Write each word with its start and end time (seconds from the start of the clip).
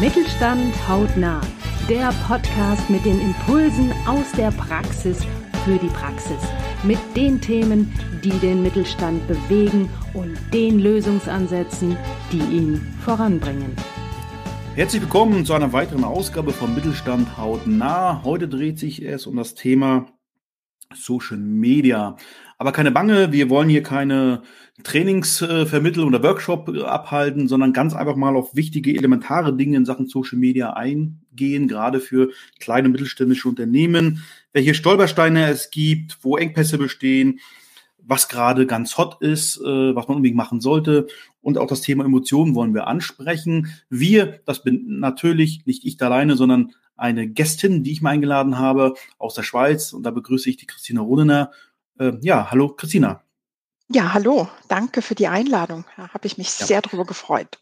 Mittelstand 0.00 0.72
hautnah. 0.88 1.40
Der 1.88 2.12
Podcast 2.28 2.88
mit 2.88 3.04
den 3.04 3.20
Impulsen 3.20 3.92
aus 4.06 4.30
der 4.36 4.52
Praxis 4.52 5.18
für 5.64 5.76
die 5.76 5.88
Praxis. 5.88 6.38
Mit 6.84 7.00
den 7.16 7.40
Themen, 7.40 7.92
die 8.22 8.30
den 8.38 8.62
Mittelstand 8.62 9.26
bewegen 9.26 9.90
und 10.14 10.38
den 10.54 10.78
Lösungsansätzen, 10.78 11.96
die 12.30 12.38
ihn 12.38 12.80
voranbringen. 13.04 13.74
Herzlich 14.76 15.02
willkommen 15.02 15.44
zu 15.44 15.54
einer 15.54 15.72
weiteren 15.72 16.04
Ausgabe 16.04 16.52
vom 16.52 16.76
Mittelstand 16.76 17.36
hautnah. 17.36 18.22
Heute 18.22 18.46
dreht 18.46 18.78
sich 18.78 19.04
es 19.04 19.26
um 19.26 19.34
das 19.34 19.56
Thema 19.56 20.06
Social 20.94 21.38
Media. 21.38 22.16
Aber 22.60 22.72
keine 22.72 22.90
Bange, 22.90 23.30
wir 23.30 23.50
wollen 23.50 23.68
hier 23.68 23.84
keine 23.84 24.42
Trainings 24.82 25.40
äh, 25.42 25.64
vermitteln 25.64 26.06
oder 26.06 26.22
Workshop 26.24 26.68
äh, 26.68 26.82
abhalten, 26.82 27.46
sondern 27.46 27.72
ganz 27.72 27.94
einfach 27.94 28.16
mal 28.16 28.36
auf 28.36 28.56
wichtige, 28.56 28.96
elementare 28.96 29.56
Dinge 29.56 29.76
in 29.76 29.84
Sachen 29.84 30.08
Social 30.08 30.38
Media 30.38 30.72
eingehen, 30.72 31.68
gerade 31.68 32.00
für 32.00 32.30
kleine 32.58 32.86
und 32.86 32.92
mittelständische 32.92 33.48
Unternehmen, 33.48 34.24
welche 34.52 34.74
Stolpersteine 34.74 35.48
es 35.48 35.70
gibt, 35.70 36.18
wo 36.22 36.36
Engpässe 36.36 36.78
bestehen, 36.78 37.38
was 37.98 38.28
gerade 38.28 38.66
ganz 38.66 38.98
hot 38.98 39.18
ist, 39.20 39.58
äh, 39.58 39.94
was 39.94 40.08
man 40.08 40.16
unbedingt 40.16 40.36
machen 40.36 40.60
sollte. 40.60 41.06
Und 41.40 41.58
auch 41.58 41.68
das 41.68 41.82
Thema 41.82 42.04
Emotionen 42.04 42.56
wollen 42.56 42.74
wir 42.74 42.88
ansprechen. 42.88 43.72
Wir, 43.88 44.40
das 44.46 44.64
bin 44.64 44.98
natürlich 44.98 45.64
nicht 45.64 45.84
ich 45.84 46.02
alleine, 46.02 46.34
sondern 46.34 46.72
eine 46.96 47.28
Gästin, 47.28 47.84
die 47.84 47.92
ich 47.92 48.02
mal 48.02 48.10
eingeladen 48.10 48.58
habe 48.58 48.94
aus 49.18 49.34
der 49.34 49.44
Schweiz. 49.44 49.92
Und 49.92 50.02
da 50.02 50.10
begrüße 50.10 50.50
ich 50.50 50.56
die 50.56 50.66
Christina 50.66 51.00
Rodener. 51.00 51.52
Äh, 51.98 52.12
ja, 52.20 52.50
hallo 52.50 52.68
Christina. 52.68 53.22
Ja, 53.90 54.12
hallo. 54.12 54.48
Danke 54.68 55.02
für 55.02 55.14
die 55.14 55.28
Einladung. 55.28 55.84
Da 55.96 56.08
habe 56.12 56.26
ich 56.26 56.38
mich 56.38 56.58
ja. 56.58 56.66
sehr 56.66 56.82
darüber 56.82 57.04
gefreut. 57.04 57.58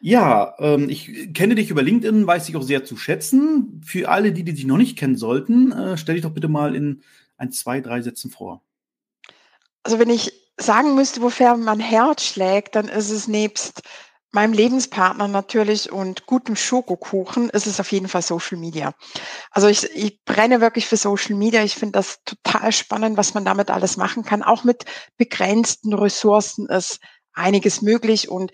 Ja, 0.00 0.54
ähm, 0.58 0.88
ich 0.88 1.34
kenne 1.34 1.54
dich 1.54 1.70
über 1.70 1.82
LinkedIn, 1.82 2.26
weiß 2.26 2.46
dich 2.46 2.56
auch 2.56 2.62
sehr 2.62 2.84
zu 2.84 2.96
schätzen. 2.96 3.82
Für 3.84 4.08
alle, 4.08 4.32
die, 4.32 4.44
die 4.44 4.54
dich 4.54 4.64
noch 4.64 4.78
nicht 4.78 4.96
kennen 4.96 5.16
sollten, 5.16 5.72
äh, 5.72 5.98
stell 5.98 6.14
dich 6.14 6.24
doch 6.24 6.32
bitte 6.32 6.48
mal 6.48 6.74
in 6.74 7.02
ein, 7.36 7.52
zwei, 7.52 7.80
drei 7.80 8.00
Sätzen 8.00 8.30
vor. 8.30 8.62
Also 9.82 9.98
wenn 9.98 10.10
ich 10.10 10.32
sagen 10.56 10.94
müsste, 10.94 11.20
wofür 11.20 11.56
mein 11.56 11.80
Herz 11.80 12.24
schlägt, 12.24 12.76
dann 12.76 12.88
ist 12.88 13.10
es 13.10 13.28
nebst 13.28 13.82
meinem 14.32 14.52
Lebenspartner 14.52 15.28
natürlich 15.28 15.90
und 15.90 16.26
gutem 16.26 16.56
Schokokuchen 16.56 17.50
ist 17.50 17.66
es 17.66 17.80
auf 17.80 17.90
jeden 17.92 18.08
Fall 18.08 18.22
Social 18.22 18.58
Media. 18.58 18.94
Also 19.50 19.68
ich, 19.68 19.84
ich 19.94 20.22
brenne 20.24 20.60
wirklich 20.60 20.86
für 20.86 20.96
Social 20.96 21.34
Media. 21.34 21.62
Ich 21.64 21.74
finde 21.74 21.92
das 21.92 22.20
total 22.24 22.72
spannend, 22.72 23.16
was 23.16 23.34
man 23.34 23.44
damit 23.44 23.70
alles 23.70 23.96
machen 23.96 24.24
kann. 24.24 24.42
Auch 24.42 24.64
mit 24.64 24.84
begrenzten 25.16 25.92
Ressourcen 25.94 26.68
ist 26.68 27.00
einiges 27.32 27.82
möglich 27.82 28.28
und 28.28 28.52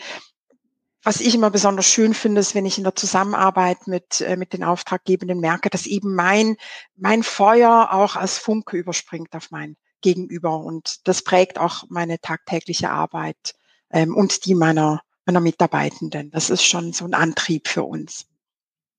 was 1.06 1.20
ich 1.20 1.36
immer 1.36 1.50
besonders 1.50 1.86
schön 1.86 2.14
finde, 2.14 2.40
ist, 2.40 2.56
wenn 2.56 2.66
ich 2.66 2.78
in 2.78 2.84
der 2.84 2.96
Zusammenarbeit 2.96 3.86
mit, 3.86 4.20
äh, 4.22 4.36
mit 4.36 4.52
den 4.52 4.64
Auftraggebenden 4.64 5.38
merke, 5.38 5.70
dass 5.70 5.86
eben 5.86 6.16
mein, 6.16 6.56
mein 6.96 7.22
Feuer 7.22 7.90
auch 7.92 8.16
als 8.16 8.38
Funke 8.38 8.77
überspringt 8.77 9.33
auf 9.36 9.52
mein 9.52 9.77
Gegenüber. 10.00 10.58
Und 10.58 11.06
das 11.06 11.22
prägt 11.22 11.61
auch 11.61 11.84
meine 11.88 12.20
tagtägliche 12.20 12.90
Arbeit 12.90 13.55
ähm, 13.90 14.16
und 14.16 14.46
die 14.46 14.56
meiner, 14.56 15.00
meiner 15.27 15.41
Mitarbeitenden. 15.41 16.30
Das 16.30 16.50
ist 16.50 16.64
schon 16.64 16.92
so 16.92 17.05
ein 17.05 17.14
Antrieb 17.14 17.69
für 17.69 17.82
uns. 17.82 18.27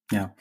Ja. 0.10 0.34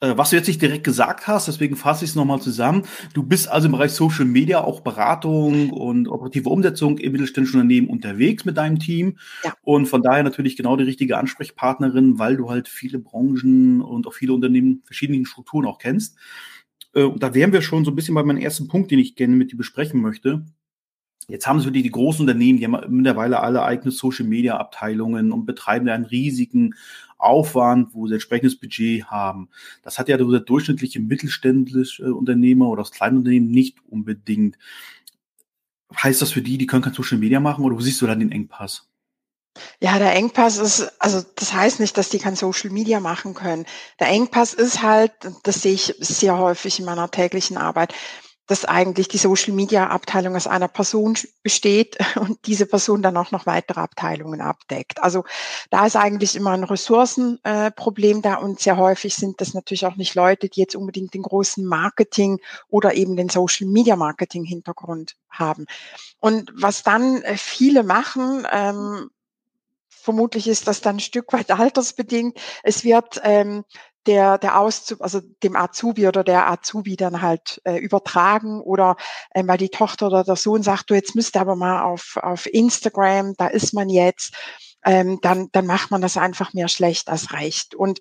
Äh, 0.00 0.16
was 0.16 0.30
du 0.30 0.36
jetzt 0.36 0.46
nicht 0.46 0.62
direkt 0.62 0.84
gesagt 0.84 1.26
hast, 1.26 1.46
deswegen 1.46 1.76
fasse 1.76 2.04
ich 2.04 2.12
es 2.12 2.16
nochmal 2.16 2.40
zusammen. 2.40 2.86
Du 3.12 3.22
bist 3.22 3.46
also 3.46 3.66
im 3.66 3.72
Bereich 3.72 3.92
Social 3.92 4.24
Media, 4.24 4.62
auch 4.62 4.80
Beratung 4.80 5.70
und 5.70 6.08
operative 6.08 6.48
Umsetzung 6.48 6.96
im 6.96 7.12
mittelständischen 7.12 7.60
Unternehmen 7.60 7.88
unterwegs 7.88 8.46
mit 8.46 8.56
deinem 8.56 8.78
Team. 8.78 9.18
Ja. 9.44 9.52
Und 9.62 9.86
von 9.86 10.02
daher 10.02 10.22
natürlich 10.22 10.56
genau 10.56 10.76
die 10.76 10.84
richtige 10.84 11.18
Ansprechpartnerin, 11.18 12.18
weil 12.18 12.38
du 12.38 12.48
halt 12.48 12.68
viele 12.68 12.98
Branchen 12.98 13.82
und 13.82 14.06
auch 14.06 14.14
viele 14.14 14.32
Unternehmen, 14.32 14.82
verschiedene 14.86 15.26
Strukturen 15.26 15.66
auch 15.66 15.78
kennst. 15.78 16.16
Äh, 16.94 17.02
und 17.02 17.22
da 17.22 17.34
wären 17.34 17.52
wir 17.52 17.60
schon 17.60 17.84
so 17.84 17.90
ein 17.90 17.96
bisschen 17.96 18.14
bei 18.14 18.22
meinem 18.22 18.40
ersten 18.40 18.66
Punkt, 18.66 18.90
den 18.90 18.98
ich 18.98 19.14
gerne 19.14 19.36
mit 19.36 19.52
dir 19.52 19.58
besprechen 19.58 20.00
möchte. 20.00 20.46
Jetzt 21.28 21.46
haben 21.46 21.60
sie 21.60 21.70
die, 21.70 21.82
die 21.82 21.90
großen 21.90 22.22
Unternehmen, 22.22 22.58
die 22.58 22.66
haben 22.66 22.96
mittlerweile 22.96 23.40
alle 23.40 23.62
eigene 23.62 23.90
Social 23.90 24.26
Media 24.26 24.56
Abteilungen 24.56 25.32
und 25.32 25.46
betreiben 25.46 25.88
einen 25.88 26.04
riesigen 26.04 26.74
Aufwand, 27.18 27.94
wo 27.94 28.06
sie 28.06 28.14
entsprechendes 28.14 28.58
Budget 28.58 29.04
haben. 29.06 29.48
Das 29.82 29.98
hat 29.98 30.08
ja 30.08 30.16
der 30.16 30.40
durchschnittliche 30.40 31.00
mittelständische 31.00 32.14
Unternehmer 32.14 32.68
oder 32.68 32.82
das 32.82 32.90
Kleinunternehmen 32.90 33.50
nicht 33.50 33.78
unbedingt. 33.88 34.58
Heißt 35.94 36.22
das 36.22 36.32
für 36.32 36.42
die, 36.42 36.58
die 36.58 36.66
können 36.66 36.82
kein 36.82 36.94
Social 36.94 37.18
Media 37.18 37.38
machen 37.38 37.64
oder 37.64 37.76
wo 37.76 37.80
siehst 37.80 38.00
du 38.00 38.06
dann 38.06 38.20
den 38.20 38.32
Engpass? 38.32 38.88
Ja, 39.80 39.98
der 39.98 40.14
Engpass 40.14 40.56
ist, 40.56 40.90
also 41.00 41.22
das 41.36 41.52
heißt 41.52 41.80
nicht, 41.80 41.98
dass 41.98 42.08
die 42.08 42.18
kein 42.18 42.36
Social 42.36 42.70
Media 42.70 43.00
machen 43.00 43.34
können. 43.34 43.66
Der 44.00 44.08
Engpass 44.08 44.54
ist 44.54 44.82
halt, 44.82 45.12
das 45.42 45.62
sehe 45.62 45.74
ich 45.74 45.94
sehr 45.98 46.38
häufig 46.38 46.78
in 46.78 46.86
meiner 46.86 47.10
täglichen 47.10 47.58
Arbeit, 47.58 47.92
dass 48.52 48.66
eigentlich 48.66 49.08
die 49.08 49.16
Social 49.16 49.54
Media 49.54 49.86
Abteilung 49.86 50.36
aus 50.36 50.46
einer 50.46 50.68
Person 50.68 51.16
besteht 51.42 51.96
und 52.16 52.46
diese 52.46 52.66
Person 52.66 53.00
dann 53.00 53.16
auch 53.16 53.30
noch 53.30 53.46
weitere 53.46 53.80
Abteilungen 53.80 54.42
abdeckt. 54.42 55.02
Also 55.02 55.24
da 55.70 55.86
ist 55.86 55.96
eigentlich 55.96 56.36
immer 56.36 56.50
ein 56.50 56.64
Ressourcenproblem 56.64 58.18
äh, 58.18 58.20
da 58.20 58.34
und 58.34 58.60
sehr 58.60 58.76
häufig 58.76 59.14
sind 59.14 59.40
das 59.40 59.54
natürlich 59.54 59.86
auch 59.86 59.96
nicht 59.96 60.14
Leute, 60.14 60.50
die 60.50 60.60
jetzt 60.60 60.76
unbedingt 60.76 61.14
den 61.14 61.22
großen 61.22 61.64
Marketing 61.64 62.40
oder 62.68 62.92
eben 62.92 63.16
den 63.16 63.30
Social 63.30 63.68
Media 63.68 63.96
Marketing 63.96 64.44
Hintergrund 64.44 65.16
haben. 65.30 65.64
Und 66.20 66.52
was 66.54 66.82
dann 66.82 67.22
äh, 67.22 67.38
viele 67.38 67.84
machen, 67.84 68.46
ähm, 68.52 69.08
vermutlich 69.88 70.46
ist 70.46 70.66
das 70.66 70.82
dann 70.82 70.96
ein 70.96 71.00
Stück 71.00 71.32
weit 71.32 71.50
altersbedingt. 71.58 72.38
Es 72.62 72.84
wird 72.84 73.18
ähm, 73.24 73.64
der, 74.06 74.38
der 74.38 74.58
Auszub, 74.58 75.00
also 75.00 75.20
dem 75.42 75.56
Azubi 75.56 76.08
oder 76.08 76.24
der 76.24 76.50
Azubi 76.50 76.96
dann 76.96 77.22
halt 77.22 77.60
äh, 77.64 77.78
übertragen 77.78 78.60
oder 78.60 78.96
ähm, 79.34 79.48
weil 79.48 79.58
die 79.58 79.68
Tochter 79.68 80.08
oder 80.08 80.24
der 80.24 80.36
Sohn 80.36 80.62
sagt, 80.62 80.90
du 80.90 80.94
jetzt 80.94 81.14
müsst 81.14 81.36
aber 81.36 81.56
mal 81.56 81.82
auf, 81.82 82.18
auf 82.20 82.46
Instagram, 82.46 83.34
da 83.36 83.46
ist 83.46 83.72
man 83.72 83.88
jetzt, 83.88 84.34
ähm, 84.84 85.18
dann, 85.22 85.48
dann 85.52 85.66
macht 85.66 85.90
man 85.90 86.00
das 86.00 86.16
einfach 86.16 86.52
mehr 86.52 86.68
schlecht 86.68 87.08
als 87.08 87.32
recht. 87.32 87.74
Und 87.74 88.00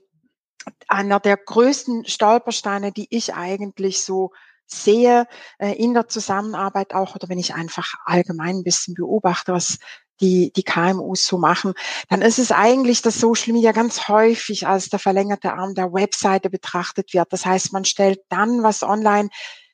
einer 0.87 1.19
der 1.19 1.37
größten 1.37 2.05
Stolpersteine, 2.05 2.91
die 2.91 3.07
ich 3.09 3.33
eigentlich 3.33 4.03
so 4.03 4.31
sehe 4.65 5.27
äh, 5.59 5.73
in 5.73 5.93
der 5.93 6.07
Zusammenarbeit 6.07 6.93
auch 6.93 7.15
oder 7.15 7.29
wenn 7.29 7.39
ich 7.39 7.53
einfach 7.53 7.93
allgemein 8.05 8.57
ein 8.57 8.63
bisschen 8.63 8.93
beobachte, 8.93 9.53
was 9.53 9.79
die, 10.21 10.51
die 10.53 10.63
KMUs 10.63 11.25
so 11.25 11.37
machen, 11.37 11.73
dann 12.09 12.21
ist 12.21 12.39
es 12.39 12.51
eigentlich, 12.51 13.01
dass 13.01 13.19
Social 13.19 13.53
Media 13.53 13.71
ganz 13.71 14.07
häufig 14.07 14.67
als 14.67 14.89
der 14.89 14.99
verlängerte 14.99 15.53
Arm 15.53 15.75
der 15.75 15.91
Webseite 15.91 16.49
betrachtet 16.49 17.13
wird. 17.13 17.33
Das 17.33 17.45
heißt, 17.45 17.73
man 17.73 17.85
stellt 17.85 18.19
dann 18.29 18.63
was 18.63 18.83
online, 18.83 19.29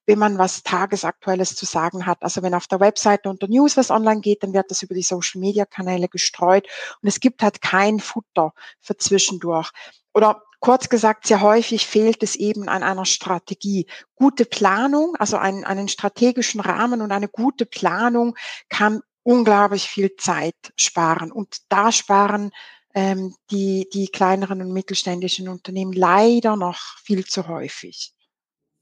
wenn 0.07 0.17
man 0.17 0.37
was 0.37 0.63
Tagesaktuelles 0.63 1.55
zu 1.55 1.65
sagen 1.65 2.05
hat. 2.05 2.23
Also 2.23 2.41
wenn 2.41 2.53
auf 2.53 2.67
der 2.67 2.79
Webseite 2.79 3.29
unter 3.29 3.47
News 3.47 3.77
was 3.77 3.91
online 3.91 4.21
geht, 4.21 4.41
dann 4.41 4.53
wird 4.53 4.71
das 4.71 4.81
über 4.81 4.95
die 4.95 5.03
Social 5.03 5.39
Media 5.39 5.65
Kanäle 5.65 6.07
gestreut 6.07 6.65
und 7.01 7.09
es 7.09 7.19
gibt 7.19 7.43
halt 7.43 7.61
kein 7.61 7.99
Futter 7.99 8.53
für 8.79 8.97
zwischendurch. 8.97 9.69
Oder 10.13 10.41
kurz 10.59 10.89
gesagt, 10.89 11.27
sehr 11.27 11.41
häufig 11.41 11.85
fehlt 11.85 12.23
es 12.23 12.35
eben 12.35 12.69
an 12.69 12.83
einer 12.83 13.05
Strategie. 13.05 13.85
Gute 14.15 14.45
Planung, 14.45 15.15
also 15.17 15.37
einen, 15.37 15.65
einen 15.65 15.89
strategischen 15.89 16.61
Rahmen 16.61 17.01
und 17.01 17.11
eine 17.11 17.27
gute 17.27 17.65
Planung 17.65 18.35
kann 18.69 19.01
unglaublich 19.27 19.89
viel 19.89 20.15
Zeit 20.15 20.55
sparen. 20.77 21.33
Und 21.33 21.57
da 21.67 21.91
sparen 21.91 22.51
ähm, 22.95 23.35
die, 23.51 23.89
die 23.91 24.07
kleineren 24.07 24.61
und 24.61 24.71
mittelständischen 24.71 25.49
Unternehmen 25.49 25.91
leider 25.91 26.55
noch 26.55 26.79
viel 27.03 27.25
zu 27.25 27.49
häufig. 27.49 28.13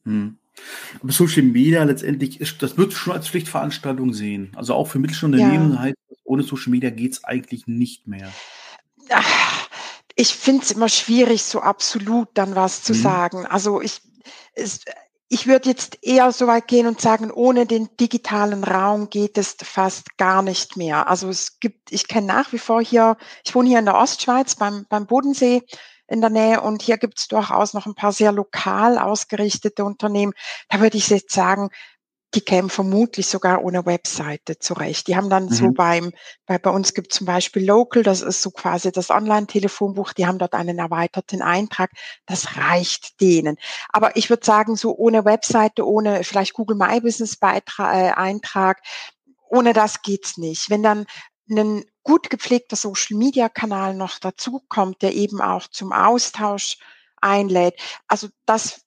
Hm. 0.04 0.38
Aber 1.02 1.12
Social 1.12 1.42
Media 1.42 1.84
letztendlich, 1.84 2.40
ist, 2.40 2.62
das 2.62 2.78
wird 2.78 2.94
schon 2.94 3.14
als 3.14 3.28
Pflichtveranstaltung 3.28 4.14
sehen. 4.14 4.52
Also 4.56 4.76
auch 4.76 4.88
für 4.88 5.00
mittelständische 5.00 5.44
Unternehmen 5.44 5.74
ja. 5.74 5.80
heißt, 5.80 5.98
ohne 6.24 6.44
Social 6.44 6.70
Media 6.70 6.92
geht 6.92 7.14
es 7.14 7.24
eigentlich 7.24 7.66
nicht 7.66 8.08
mehr. 8.08 8.32
Ich 10.16 10.36
finde 10.36 10.62
es 10.64 10.72
immer 10.72 10.90
schwierig, 10.90 11.44
so 11.44 11.60
absolut 11.60 12.30
dann 12.36 12.56
was 12.56 12.84
zu 12.84 12.94
mhm. 12.94 13.02
sagen. 13.02 13.46
Also 13.48 13.82
ich, 13.82 14.00
es, 14.54 14.82
ich 15.36 15.48
würde 15.48 15.68
jetzt 15.68 15.98
eher 16.02 16.32
so 16.32 16.48
weit 16.48 16.70
gehen 16.70 16.88
und 16.88 17.02
sagen, 17.02 17.30
ohne 17.30 17.66
den 17.66 17.90
digitalen 18.00 18.64
Raum 18.64 19.10
geht 19.10 19.38
es 19.38 19.58
fast 19.62 20.18
gar 20.18 20.42
nicht 20.42 20.78
mehr. 20.78 21.10
Also 21.10 21.28
es 21.28 21.60
gibt, 21.60 21.92
ich 21.92 22.08
kenne 22.08 22.28
nach 22.28 22.54
wie 22.54 22.58
vor 22.58 22.82
hier, 22.82 23.18
ich 23.44 23.54
wohne 23.54 23.68
hier 23.68 23.80
in 23.80 23.86
der 23.86 23.98
Ostschweiz 23.98 24.56
beim, 24.56 24.86
beim 24.88 25.08
Bodensee 25.08 25.62
in 26.08 26.22
der 26.22 26.30
Nähe 26.30 26.62
und 26.62 26.82
hier 26.82 26.98
gibt 26.98 27.20
es 27.20 27.28
durchaus 27.28 27.74
noch 27.74 27.86
ein 27.86 27.96
paar 27.96 28.14
sehr 28.14 28.32
lokal 28.32 28.98
ausgerichtete 28.98 29.84
Unternehmen. 29.84 30.32
Da 30.70 30.80
würde 30.80 30.96
ich 30.96 31.10
jetzt 31.10 31.34
sagen, 31.34 31.70
die 32.34 32.42
kämen 32.42 32.70
vermutlich 32.70 33.28
sogar 33.28 33.64
ohne 33.64 33.86
Webseite 33.86 34.60
zurecht. 34.60 35.08
Die 35.08 35.16
haben 35.16 35.30
dann 35.30 35.46
mhm. 35.46 35.54
so 35.54 35.72
beim, 35.72 36.12
bei, 36.46 36.58
bei 36.58 36.70
uns 36.70 36.94
gibt 36.94 37.14
zum 37.14 37.26
Beispiel 37.26 37.66
Local, 37.66 38.04
das 38.04 38.22
ist 38.22 38.42
so 38.42 38.52
quasi 38.52 38.92
das 38.92 39.10
Online-Telefonbuch, 39.10 40.14
die 40.14 40.26
haben 40.26 40.38
dort 40.38 40.54
einen 40.54 40.78
erweiterten 40.78 41.42
Eintrag. 41.42 41.92
Das 42.26 42.58
reicht 42.58 43.22
denen. 43.22 43.58
Aber 43.90 44.18
ich 44.18 44.30
würde 44.30 44.46
sagen, 44.46 44.76
so 44.76 44.96
ohne 44.96 45.24
Webseite, 45.24 45.88
ohne 45.88 46.24
vielleicht 46.24 46.54
Google 46.54 46.78
My 46.78 47.00
Business 47.00 47.38
Beitrag, 47.38 47.96
äh, 47.96 48.12
Eintrag, 48.12 48.82
ohne 49.50 49.74
das 49.74 50.02
geht's 50.02 50.38
nicht. 50.38 50.70
Wenn 50.70 50.84
dann 50.84 51.06
ein 51.50 51.86
gut 52.04 52.30
gepflegter 52.30 52.76
Social-Media-Kanal 52.76 53.96
noch 53.96 54.20
dazu 54.20 54.62
kommt, 54.68 55.02
der 55.02 55.14
eben 55.14 55.42
auch 55.42 55.68
zum 55.68 55.94
Austausch 55.94 56.78
einlädt. 57.22 57.80
Also 58.08 58.28
das, 58.46 58.86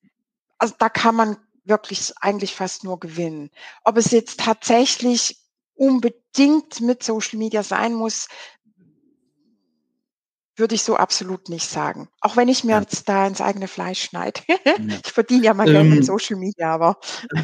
also 0.59 0.75
da 0.79 0.89
kann 0.89 1.15
man 1.15 1.37
wirklich 1.69 2.13
eigentlich 2.21 2.55
fast 2.55 2.85
nur 2.85 2.99
gewinnen. 2.99 3.51
Ob 3.85 3.97
es 3.97 4.11
jetzt 4.11 4.41
tatsächlich 4.41 5.39
unbedingt 5.75 6.81
mit 6.81 7.03
Social 7.03 7.39
Media 7.39 7.63
sein 7.63 7.95
muss, 7.95 8.29
würde 10.59 10.75
ich 10.75 10.83
so 10.83 10.97
absolut 10.97 11.49
nicht 11.49 11.67
sagen. 11.67 12.09
Auch 12.21 12.37
wenn 12.37 12.49
ich 12.49 12.65
mir 12.65 12.73
ja. 12.73 12.81
jetzt 12.81 13.09
da 13.09 13.27
ins 13.27 13.41
eigene 13.41 13.69
Fleisch 13.69 14.03
schneide. 14.03 14.41
Ich 15.05 15.13
verdiene 15.13 15.45
ja 15.45 15.55
mal 15.55 15.69
ähm, 15.69 15.75
Geld 15.75 15.95
mit 15.95 16.05
Social 16.05 16.37
Media, 16.37 16.73
aber. 16.73 16.99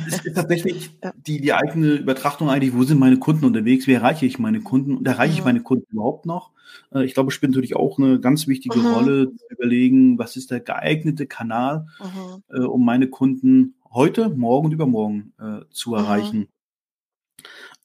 Es 0.06 0.25
ist 0.25 0.35
tatsächlich 0.35 0.91
ja. 1.03 1.12
die, 1.17 1.41
die 1.41 1.53
eigene 1.53 1.94
Übertrachtung 1.94 2.50
eigentlich, 2.50 2.75
wo 2.75 2.85
sind 2.85 2.99
meine 2.99 3.19
Kunden 3.19 3.44
unterwegs, 3.44 3.87
wie 3.87 3.94
erreiche 3.94 4.26
ich 4.26 4.38
meine 4.38 4.61
Kunden 4.61 4.97
und 4.97 5.06
erreiche 5.06 5.32
mhm. 5.32 5.38
ich 5.38 5.44
meine 5.44 5.62
Kunden 5.62 5.87
überhaupt 5.91 6.26
noch? 6.26 6.50
Äh, 6.93 7.05
ich 7.05 7.15
glaube, 7.15 7.29
es 7.29 7.35
spielt 7.35 7.53
natürlich 7.53 7.76
auch 7.76 7.99
eine 7.99 8.21
ganz 8.21 8.47
wichtige 8.47 8.79
mhm. 8.79 8.87
Rolle 8.87 9.32
zu 9.37 9.44
überlegen, 9.50 10.19
was 10.19 10.37
ist 10.37 10.50
der 10.50 10.61
geeignete 10.61 11.26
Kanal, 11.26 11.87
mhm. 12.00 12.43
äh, 12.56 12.65
um 12.65 12.85
meine 12.85 13.09
Kunden 13.09 13.75
heute, 13.94 14.29
morgen 14.29 14.67
und 14.67 14.73
übermorgen 14.73 15.32
äh, 15.38 15.61
zu 15.70 15.91
mhm. 15.91 15.96
erreichen. 15.96 16.49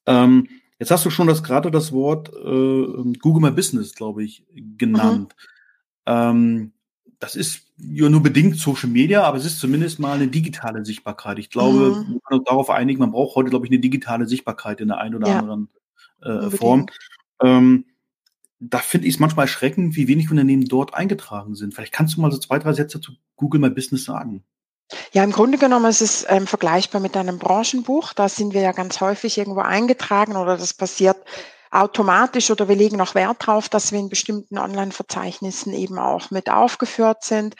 Ähm, 0.05 0.47
jetzt 0.79 0.91
hast 0.91 1.05
du 1.05 1.09
schon 1.09 1.27
das 1.27 1.43
gerade 1.43 1.71
das 1.71 1.91
Wort 1.91 2.29
äh, 2.29 3.17
Google 3.19 3.41
My 3.41 3.51
Business, 3.51 3.93
glaube 3.95 4.23
ich, 4.23 4.45
genannt. 4.77 5.35
Mhm. 6.05 6.13
Ähm, 6.13 6.71
das 7.19 7.35
ist 7.35 7.67
ja 7.77 8.09
nur 8.09 8.23
bedingt 8.23 8.57
Social 8.57 8.89
Media, 8.89 9.23
aber 9.23 9.37
es 9.37 9.45
ist 9.45 9.59
zumindest 9.59 9.99
mal 9.99 10.15
eine 10.15 10.27
digitale 10.27 10.85
Sichtbarkeit. 10.85 11.37
Ich 11.37 11.49
glaube, 11.49 11.77
mhm. 11.77 12.11
man 12.11 12.19
kann 12.23 12.39
uns 12.39 12.47
darauf 12.47 12.69
einigen, 12.69 12.99
man 12.99 13.11
braucht 13.11 13.35
heute, 13.35 13.49
glaube 13.49 13.65
ich, 13.65 13.71
eine 13.71 13.81
digitale 13.81 14.25
Sichtbarkeit 14.25 14.81
in 14.81 14.87
der 14.87 14.97
einen 14.97 15.15
oder 15.15 15.27
ja. 15.27 15.39
anderen 15.39 15.69
äh, 16.21 16.49
Form. 16.49 16.87
Ähm, 17.41 17.85
da 18.59 18.79
finde 18.79 19.07
ich 19.07 19.15
es 19.15 19.19
manchmal 19.19 19.45
erschreckend, 19.45 19.95
wie 19.95 20.07
wenig 20.07 20.29
Unternehmen 20.29 20.65
dort 20.65 20.93
eingetragen 20.93 21.55
sind. 21.55 21.73
Vielleicht 21.73 21.93
kannst 21.93 22.15
du 22.15 22.21
mal 22.21 22.31
so 22.31 22.37
zwei, 22.37 22.59
drei 22.59 22.73
Sätze 22.73 22.99
zu 22.99 23.13
Google 23.35 23.61
My 23.61 23.69
Business 23.69 24.03
sagen. 24.03 24.43
Ja, 25.11 25.23
im 25.23 25.31
Grunde 25.31 25.57
genommen 25.57 25.85
ist 25.85 26.01
es 26.01 26.25
ähm, 26.29 26.47
vergleichbar 26.47 27.01
mit 27.01 27.15
einem 27.15 27.37
Branchenbuch. 27.37 28.13
Da 28.13 28.27
sind 28.27 28.53
wir 28.53 28.61
ja 28.61 28.71
ganz 28.71 29.01
häufig 29.01 29.37
irgendwo 29.37 29.61
eingetragen 29.61 30.35
oder 30.35 30.57
das 30.57 30.73
passiert 30.73 31.17
automatisch 31.71 32.49
oder 32.49 32.67
wir 32.67 32.75
legen 32.75 32.99
auch 32.99 33.13
Wert 33.13 33.47
darauf, 33.47 33.69
dass 33.69 33.91
wir 33.91 33.99
in 33.99 34.09
bestimmten 34.09 34.57
Online-Verzeichnissen 34.57 35.73
eben 35.73 35.99
auch 35.99 36.31
mit 36.31 36.49
aufgeführt 36.49 37.23
sind 37.23 37.55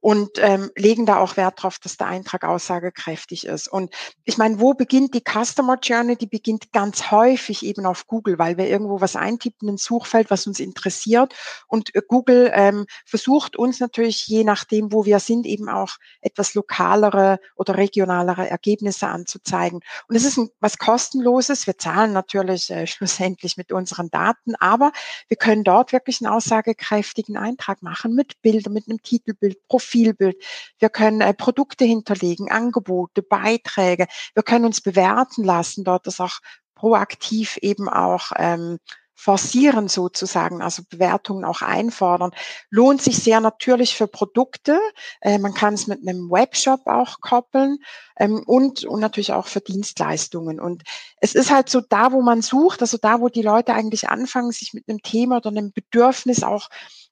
und 0.00 0.30
ähm, 0.38 0.70
legen 0.76 1.04
da 1.04 1.18
auch 1.18 1.36
Wert 1.36 1.58
darauf, 1.58 1.80
dass 1.80 1.96
der 1.96 2.06
Eintrag 2.06 2.44
aussagekräftig 2.44 3.44
ist. 3.46 3.66
Und 3.66 3.92
ich 4.24 4.38
meine, 4.38 4.60
wo 4.60 4.72
beginnt 4.72 5.14
die 5.14 5.22
Customer 5.22 5.78
Journey? 5.82 6.14
Die 6.14 6.28
beginnt 6.28 6.72
ganz 6.72 7.10
häufig 7.10 7.64
eben 7.64 7.86
auf 7.86 8.06
Google, 8.06 8.38
weil 8.38 8.56
wir 8.56 8.68
irgendwo 8.68 9.00
was 9.00 9.16
eintippen 9.16 9.68
ins 9.68 9.82
Suchfeld, 9.82 10.30
was 10.30 10.46
uns 10.46 10.60
interessiert. 10.60 11.34
Und 11.66 11.92
äh, 11.94 12.02
Google 12.06 12.52
ähm, 12.54 12.86
versucht 13.04 13.56
uns 13.56 13.80
natürlich, 13.80 14.28
je 14.28 14.44
nachdem, 14.44 14.92
wo 14.92 15.04
wir 15.04 15.18
sind, 15.18 15.44
eben 15.44 15.68
auch 15.68 15.96
etwas 16.20 16.54
lokalere 16.54 17.40
oder 17.56 17.76
regionalere 17.76 18.48
Ergebnisse 18.48 19.08
anzuzeigen. 19.08 19.80
Und 20.08 20.14
es 20.14 20.24
ist 20.24 20.36
ein, 20.36 20.50
was 20.60 20.78
kostenloses. 20.78 21.66
Wir 21.66 21.78
zahlen 21.78 22.12
natürlich 22.12 22.70
äh, 22.70 22.86
schlussendlich 22.86 23.56
mit 23.56 23.72
unseren 23.72 24.10
Daten, 24.10 24.54
aber 24.56 24.92
wir 25.26 25.36
können 25.36 25.64
dort 25.64 25.92
wirklich 25.92 26.20
einen 26.20 26.32
aussagekräftigen 26.32 27.36
Eintrag 27.36 27.82
machen 27.82 28.14
mit 28.14 28.40
Bildern, 28.40 28.72
mit 28.72 28.88
einem 28.88 29.02
Titelbild, 29.02 29.66
Profil 29.66 29.85
Profilbild. 29.86 30.36
Wir 30.78 30.88
können 30.88 31.20
äh, 31.20 31.34
Produkte 31.34 31.84
hinterlegen, 31.84 32.50
Angebote, 32.50 33.22
Beiträge. 33.22 34.06
Wir 34.34 34.42
können 34.42 34.64
uns 34.64 34.80
bewerten 34.80 35.44
lassen, 35.44 35.84
dort 35.84 36.06
das 36.06 36.20
auch 36.20 36.38
proaktiv 36.74 37.56
eben 37.62 37.88
auch 37.88 38.32
ähm, 38.36 38.78
forcieren 39.18 39.88
sozusagen, 39.88 40.60
also 40.60 40.82
Bewertungen 40.90 41.46
auch 41.46 41.62
einfordern. 41.62 42.32
Lohnt 42.68 43.00
sich 43.00 43.16
sehr 43.16 43.40
natürlich 43.40 43.96
für 43.96 44.06
Produkte. 44.06 44.78
Äh, 45.22 45.38
man 45.38 45.54
kann 45.54 45.72
es 45.72 45.86
mit 45.86 46.06
einem 46.06 46.30
Webshop 46.30 46.86
auch 46.86 47.20
koppeln 47.22 47.78
ähm, 48.18 48.42
und, 48.44 48.84
und 48.84 49.00
natürlich 49.00 49.32
auch 49.32 49.46
für 49.46 49.62
Dienstleistungen. 49.62 50.60
Und 50.60 50.82
es 51.20 51.34
ist 51.34 51.50
halt 51.50 51.70
so 51.70 51.80
da, 51.80 52.12
wo 52.12 52.20
man 52.20 52.42
sucht, 52.42 52.82
also 52.82 52.98
da, 53.00 53.20
wo 53.20 53.30
die 53.30 53.42
Leute 53.42 53.72
eigentlich 53.72 54.10
anfangen, 54.10 54.52
sich 54.52 54.74
mit 54.74 54.84
einem 54.86 55.00
Thema 55.00 55.38
oder 55.38 55.48
einem 55.48 55.72
Bedürfnis 55.72 56.42
auch 56.42 56.68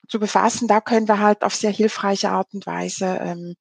zu 0.09 0.19
befassen, 0.19 0.69
da 0.69 0.81
können 0.81 1.09
wir 1.09 1.21
halt 1.21 1.43
auf 1.43 1.55
sehr 1.55 1.71
hilfreiche 1.71 2.31
Art 2.31 2.49
und 2.53 2.67
Weise 2.67 3.19
ähm, 3.21 3.55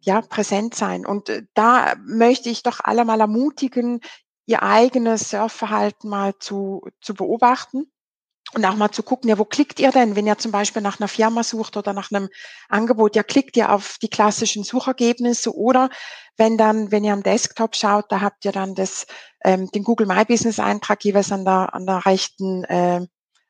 ja, 0.00 0.20
präsent 0.22 0.74
sein. 0.74 1.06
Und 1.06 1.28
äh, 1.28 1.42
da 1.54 1.94
möchte 2.04 2.48
ich 2.48 2.62
doch 2.62 2.80
alle 2.82 3.04
mal 3.04 3.20
ermutigen, 3.20 4.00
ihr 4.46 4.62
eigenes 4.62 5.30
Surfverhalten 5.30 6.08
mal 6.08 6.38
zu, 6.38 6.82
zu 7.00 7.14
beobachten 7.14 7.90
und 8.54 8.64
auch 8.64 8.76
mal 8.76 8.92
zu 8.92 9.02
gucken, 9.02 9.28
ja, 9.28 9.38
wo 9.38 9.44
klickt 9.44 9.80
ihr 9.80 9.90
denn, 9.90 10.14
wenn 10.14 10.26
ihr 10.26 10.38
zum 10.38 10.52
Beispiel 10.52 10.82
nach 10.82 11.00
einer 11.00 11.08
Firma 11.08 11.42
sucht 11.42 11.76
oder 11.76 11.92
nach 11.92 12.12
einem 12.12 12.28
Angebot, 12.68 13.16
ja, 13.16 13.24
klickt 13.24 13.56
ihr 13.56 13.72
auf 13.72 13.98
die 14.00 14.08
klassischen 14.08 14.62
Suchergebnisse 14.62 15.54
oder 15.54 15.90
wenn 16.36 16.56
dann, 16.56 16.92
wenn 16.92 17.02
ihr 17.02 17.12
am 17.12 17.24
Desktop 17.24 17.74
schaut, 17.74 18.06
da 18.10 18.20
habt 18.20 18.44
ihr 18.44 18.52
dann 18.52 18.74
das, 18.74 19.06
ähm, 19.44 19.68
den 19.72 19.82
Google 19.82 20.06
My 20.06 20.24
Business 20.24 20.60
Eintrag 20.60 21.04
jeweils 21.04 21.32
an 21.32 21.44
der, 21.44 21.74
an 21.74 21.86
der 21.86 22.06
rechten, 22.06 22.62
äh, 22.64 23.06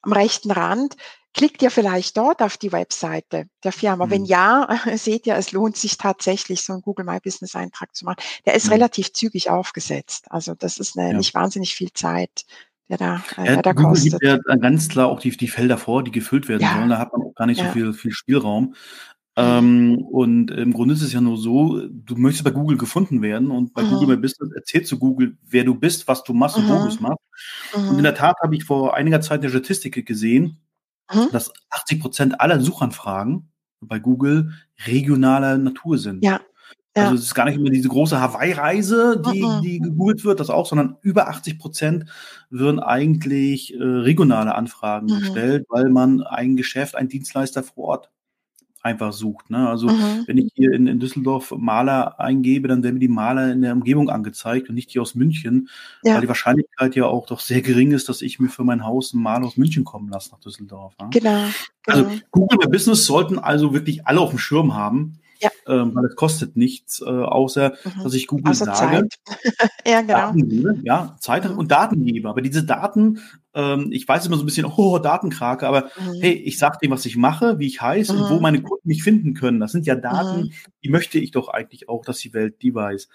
am 0.06 0.12
rechten 0.12 0.50
Rand. 0.50 0.97
Klickt 1.35 1.61
ihr 1.61 1.70
vielleicht 1.70 2.17
dort 2.17 2.41
auf 2.41 2.56
die 2.56 2.73
Webseite 2.73 3.47
der 3.62 3.73
Firma? 3.73 4.06
Mhm. 4.06 4.11
Wenn 4.11 4.25
ja, 4.25 4.81
seht 4.94 5.26
ihr, 5.26 5.37
es 5.37 5.53
lohnt 5.53 5.76
sich 5.76 5.99
tatsächlich, 5.99 6.62
so 6.62 6.73
einen 6.73 6.82
Google 6.82 7.05
My 7.05 7.20
Business 7.20 7.55
Eintrag 7.55 7.94
zu 7.94 8.06
machen. 8.06 8.23
Der 8.47 8.55
ist 8.55 8.67
mhm. 8.67 8.73
relativ 8.73 9.12
zügig 9.12 9.50
aufgesetzt. 9.50 10.26
Also 10.31 10.55
das 10.55 10.79
ist 10.79 10.97
eine, 10.97 11.11
ja. 11.11 11.17
nicht 11.17 11.35
wahnsinnig 11.35 11.75
viel 11.75 11.93
Zeit, 11.93 12.47
der 12.88 12.97
da, 12.97 13.23
äh, 13.37 13.47
ja, 13.47 13.53
der 13.55 13.62
da 13.62 13.75
kostet. 13.75 14.12
gibt 14.12 14.25
ja 14.25 14.56
ganz 14.56 14.88
klar 14.88 15.08
auch 15.08 15.20
die, 15.20 15.37
die 15.37 15.49
Felder 15.49 15.76
vor, 15.76 16.03
die 16.03 16.12
gefüllt 16.12 16.49
werden 16.49 16.62
ja. 16.62 16.75
sollen. 16.75 16.88
Da 16.88 16.99
hat 16.99 17.12
man 17.12 17.23
auch 17.23 17.35
gar 17.35 17.47
nicht 17.47 17.59
ja. 17.59 17.67
so 17.67 17.73
viel, 17.73 17.93
viel 17.93 18.12
Spielraum. 18.12 18.75
Mhm. 19.37 19.43
Ähm, 19.43 19.99
und 19.99 20.50
im 20.50 20.73
Grunde 20.73 20.94
ist 20.94 21.03
es 21.03 21.12
ja 21.12 21.21
nur 21.21 21.37
so, 21.37 21.87
du 21.88 22.17
möchtest 22.17 22.44
bei 22.44 22.50
Google 22.50 22.79
gefunden 22.79 23.21
werden 23.21 23.50
und 23.50 23.75
bei 23.75 23.83
mhm. 23.83 23.91
Google 23.91 24.09
My 24.09 24.17
Business 24.17 24.50
erzählst 24.55 24.91
du 24.93 24.99
Google, 24.99 25.37
wer 25.47 25.65
du 25.65 25.75
bist, 25.75 26.09
was 26.09 26.25
du 26.25 26.33
machst 26.33 26.56
mhm. 26.56 26.65
und 26.65 26.71
wo 26.71 26.83
du 26.85 26.88
es 26.88 27.00
machst. 27.00 27.21
Mhm. 27.77 27.88
Und 27.88 27.99
in 27.99 28.05
der 28.05 28.15
Tat 28.15 28.37
habe 28.43 28.56
ich 28.56 28.65
vor 28.65 28.97
einiger 28.97 29.21
Zeit 29.21 29.41
eine 29.41 29.50
Statistik 29.50 30.06
gesehen, 30.06 30.59
mhm. 31.12 31.29
dass 31.33 31.53
80 31.69 32.00
Prozent 32.00 32.41
aller 32.41 32.61
Suchanfragen 32.61 33.50
bei 33.81 33.99
Google 33.99 34.53
regionaler 34.87 35.59
Natur 35.59 35.99
sind. 35.99 36.25
Ja. 36.25 36.41
Ja. 36.97 37.05
Also 37.05 37.17
es 37.17 37.25
ist 37.25 37.35
gar 37.35 37.44
nicht 37.44 37.56
immer 37.56 37.69
diese 37.69 37.91
große 37.91 38.19
Hawaii-Reise, 38.19 39.23
die, 39.31 39.43
mhm. 39.43 39.61
die 39.61 39.81
gegoogelt 39.81 40.25
wird, 40.25 40.41
das 40.41 40.49
auch, 40.49 40.65
sondern 40.65 40.97
über 41.03 41.29
80 41.29 41.59
Prozent 41.59 42.06
würden 42.49 42.81
eigentlich 42.81 43.75
äh, 43.75 43.83
regionale 43.83 44.55
Anfragen 44.55 45.09
mhm. 45.09 45.19
gestellt, 45.19 45.67
weil 45.69 45.91
man 45.91 46.23
ein 46.23 46.56
Geschäft, 46.56 46.94
ein 46.94 47.09
Dienstleister 47.09 47.62
vor 47.62 47.85
Ort 47.85 48.11
einfach 48.87 49.12
sucht. 49.12 49.50
Ne? 49.50 49.69
Also 49.69 49.88
mhm. 49.88 50.25
wenn 50.26 50.38
ich 50.38 50.52
hier 50.55 50.73
in, 50.73 50.87
in 50.87 51.00
Düsseldorf 51.00 51.52
Maler 51.57 52.19
eingebe, 52.21 52.69
dann 52.69 52.83
werden 52.83 52.95
mir 52.95 53.00
die 53.00 53.09
Maler 53.09 53.52
in 53.52 53.62
der 53.62 53.73
Umgebung 53.73 54.09
angezeigt 54.09 54.69
und 54.69 54.75
nicht 54.75 54.95
die 54.95 55.00
aus 55.00 55.14
München, 55.14 55.69
ja. 56.02 56.14
weil 56.14 56.23
die 56.23 56.28
Wahrscheinlichkeit 56.28 56.95
ja 56.95 57.07
auch 57.07 57.26
doch 57.26 57.40
sehr 57.40 57.62
gering 57.62 57.93
ist, 57.93 58.09
dass 58.09 58.23
ich 58.23 58.38
mir 58.38 58.49
für 58.49 58.64
mein 58.64 58.85
Haus 58.85 59.12
einen 59.12 59.23
Maler 59.23 59.47
aus 59.47 59.57
München 59.57 59.85
kommen 59.85 60.09
lasse 60.09 60.31
nach 60.31 60.40
Düsseldorf. 60.40 60.95
Ne? 61.00 61.09
Genau, 61.11 61.45
genau. 61.83 61.99
Also 61.99 62.11
Google 62.31 62.59
My 62.62 62.71
Business 62.71 63.05
sollten 63.05 63.38
also 63.38 63.75
wirklich 63.75 64.07
alle 64.07 64.21
auf 64.21 64.31
dem 64.31 64.38
Schirm 64.38 64.75
haben. 64.75 65.19
Ja. 65.38 65.50
Ähm, 65.66 65.95
weil 65.95 66.07
es 66.07 66.16
kostet 66.16 66.57
nichts, 66.57 67.02
äh, 67.02 67.05
außer 67.05 67.75
mhm. 67.85 68.02
dass 68.05 68.14
ich 68.14 68.26
Google 68.26 68.52
außer 68.52 68.64
sage. 68.64 69.07
Zeit. 69.09 69.71
ja, 69.87 70.00
genau. 70.00 70.14
Daten 70.14 70.81
ja, 70.83 71.16
Zeit 71.21 71.45
mhm. 71.45 71.59
und 71.59 71.71
Daten 71.71 72.07
gebe. 72.07 72.31
Aber 72.31 72.40
diese 72.40 72.64
Daten, 72.64 73.21
ähm, 73.56 73.88
ich 73.90 74.06
weiß 74.06 74.26
immer 74.26 74.36
so 74.36 74.42
ein 74.42 74.46
bisschen, 74.46 74.66
oh, 74.66 74.98
Datenkrake, 74.98 75.66
aber 75.66 75.84
mhm. 75.98 76.20
hey, 76.20 76.32
ich 76.32 76.58
sage 76.58 76.76
dem, 76.82 76.90
was 76.90 77.06
ich 77.06 77.16
mache, 77.16 77.58
wie 77.58 77.66
ich 77.66 77.80
heiße 77.80 78.12
und 78.12 78.28
wo 78.30 78.34
mhm. 78.34 78.42
meine 78.42 78.62
Kunden 78.62 78.86
mich 78.86 79.02
finden 79.02 79.32
können. 79.32 79.60
Das 79.60 79.72
sind 79.72 79.86
ja 79.86 79.94
Daten, 79.94 80.42
mhm. 80.42 80.52
die 80.84 80.90
möchte 80.90 81.18
ich 81.18 81.30
doch 81.30 81.48
eigentlich 81.48 81.88
auch, 81.88 82.04
dass 82.04 82.18
die 82.18 82.34
Welt 82.34 82.60
die 82.60 82.75
weiß. 82.75 83.08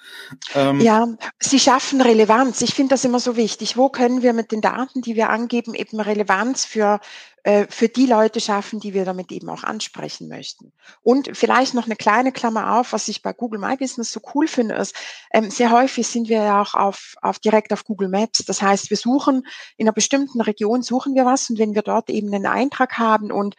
Ähm, 0.56 0.82
ja, 0.82 1.08
sie 1.40 1.60
schaffen 1.60 2.02
Relevanz. 2.02 2.62
Ich 2.62 2.74
finde 2.74 2.90
das 2.90 3.06
immer 3.06 3.20
so 3.20 3.38
wichtig. 3.38 3.78
Wo 3.78 3.90
können 3.90 4.24
wir 4.24 4.34
mit 4.34 4.52
den 4.52 4.62
Daten, 4.62 5.02
die 5.02 5.16
wir 5.16 5.30
angeben, 5.30 5.76
eben 5.76 6.00
Relevanz 6.00 6.66
für 6.66 7.00
äh, 7.44 7.66
für 7.70 7.90
die 7.90 8.06
Leute 8.06 8.40
schaffen, 8.40 8.80
die 8.80 8.94
wir 8.94 9.04
damit 9.04 9.32
eben 9.32 9.50
auch 9.50 9.64
ansprechen 9.64 10.28
möchten. 10.28 10.74
Und 11.02 11.36
vielleicht 11.36 11.74
noch 11.74 11.86
eine 11.86 11.96
kleine 11.96 12.32
Klammer 12.32 12.80
auf, 12.80 12.94
was 12.94 13.08
ich 13.08 13.22
bei 13.22 13.34
Google 13.34 13.60
My 13.60 13.76
Business 13.78 14.12
so 14.12 14.20
cool 14.36 14.48
finde, 14.48 14.76
ist, 14.76 14.96
ähm, 15.34 15.50
sehr 15.50 15.72
häufig 15.72 16.08
sind 16.08 16.30
wir 16.30 16.44
ja 16.44 16.62
auch 16.62 16.76
auf, 16.76 17.16
auf 17.22 17.40
direkt 17.40 17.74
auf 17.74 17.84
Google 17.84 18.10
Maps. 18.10 18.46
Das 18.46 18.62
heißt, 18.62 18.90
wir 18.90 18.98
suchen 18.98 19.44
in 19.78 19.88
einer 19.88 19.94
bestimmten 19.94 20.42
Region 20.42 20.84
suchen 20.84 21.16
wir 21.16 21.26
was 21.26 21.50
und 21.50 21.58
wenn 21.58 21.74
wir 21.74 21.82
dort 21.82 22.10
eben 22.10 22.34
einen 22.34 22.46
Eintrag 22.46 22.98
haben 22.98 23.32
und 23.32 23.56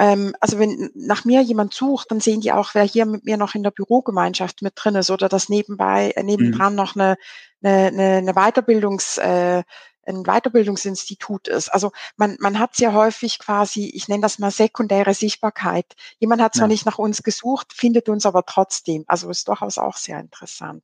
ähm, 0.00 0.34
also 0.40 0.58
wenn 0.58 0.90
nach 0.94 1.26
mir 1.26 1.42
jemand 1.42 1.74
sucht, 1.74 2.10
dann 2.10 2.20
sehen 2.20 2.40
die 2.40 2.52
auch, 2.52 2.70
wer 2.74 2.84
hier 2.84 3.04
mit 3.04 3.26
mir 3.26 3.36
noch 3.36 3.54
in 3.54 3.62
der 3.62 3.70
Bürogemeinschaft 3.70 4.62
mit 4.62 4.72
drin 4.74 4.94
ist 4.94 5.10
oder 5.10 5.28
dass 5.28 5.50
nebenbei, 5.50 6.12
äh, 6.16 6.22
nebendran 6.22 6.72
mhm. 6.72 6.76
noch 6.76 6.96
eine, 6.96 7.16
eine, 7.62 8.16
eine 8.16 8.32
Weiterbildungs, 8.32 9.18
äh, 9.18 9.62
ein 10.10 10.24
Weiterbildungsinstitut 10.24 11.48
ist. 11.48 11.68
Also 11.68 11.92
man, 12.16 12.36
man 12.40 12.58
hat 12.58 12.76
sehr 12.76 12.92
häufig 12.92 13.38
quasi, 13.38 13.90
ich 13.94 14.08
nenne 14.08 14.22
das 14.22 14.38
mal 14.38 14.50
sekundäre 14.50 15.14
Sichtbarkeit. 15.14 15.96
Jemand 16.18 16.42
hat 16.42 16.54
zwar 16.54 16.68
ja. 16.68 16.72
nicht 16.72 16.86
nach 16.86 16.98
uns 16.98 17.22
gesucht, 17.22 17.72
findet 17.72 18.08
uns 18.08 18.26
aber 18.26 18.44
trotzdem. 18.44 19.04
Also 19.06 19.30
ist 19.30 19.48
durchaus 19.48 19.78
auch 19.78 19.96
sehr 19.96 20.20
interessant. 20.20 20.82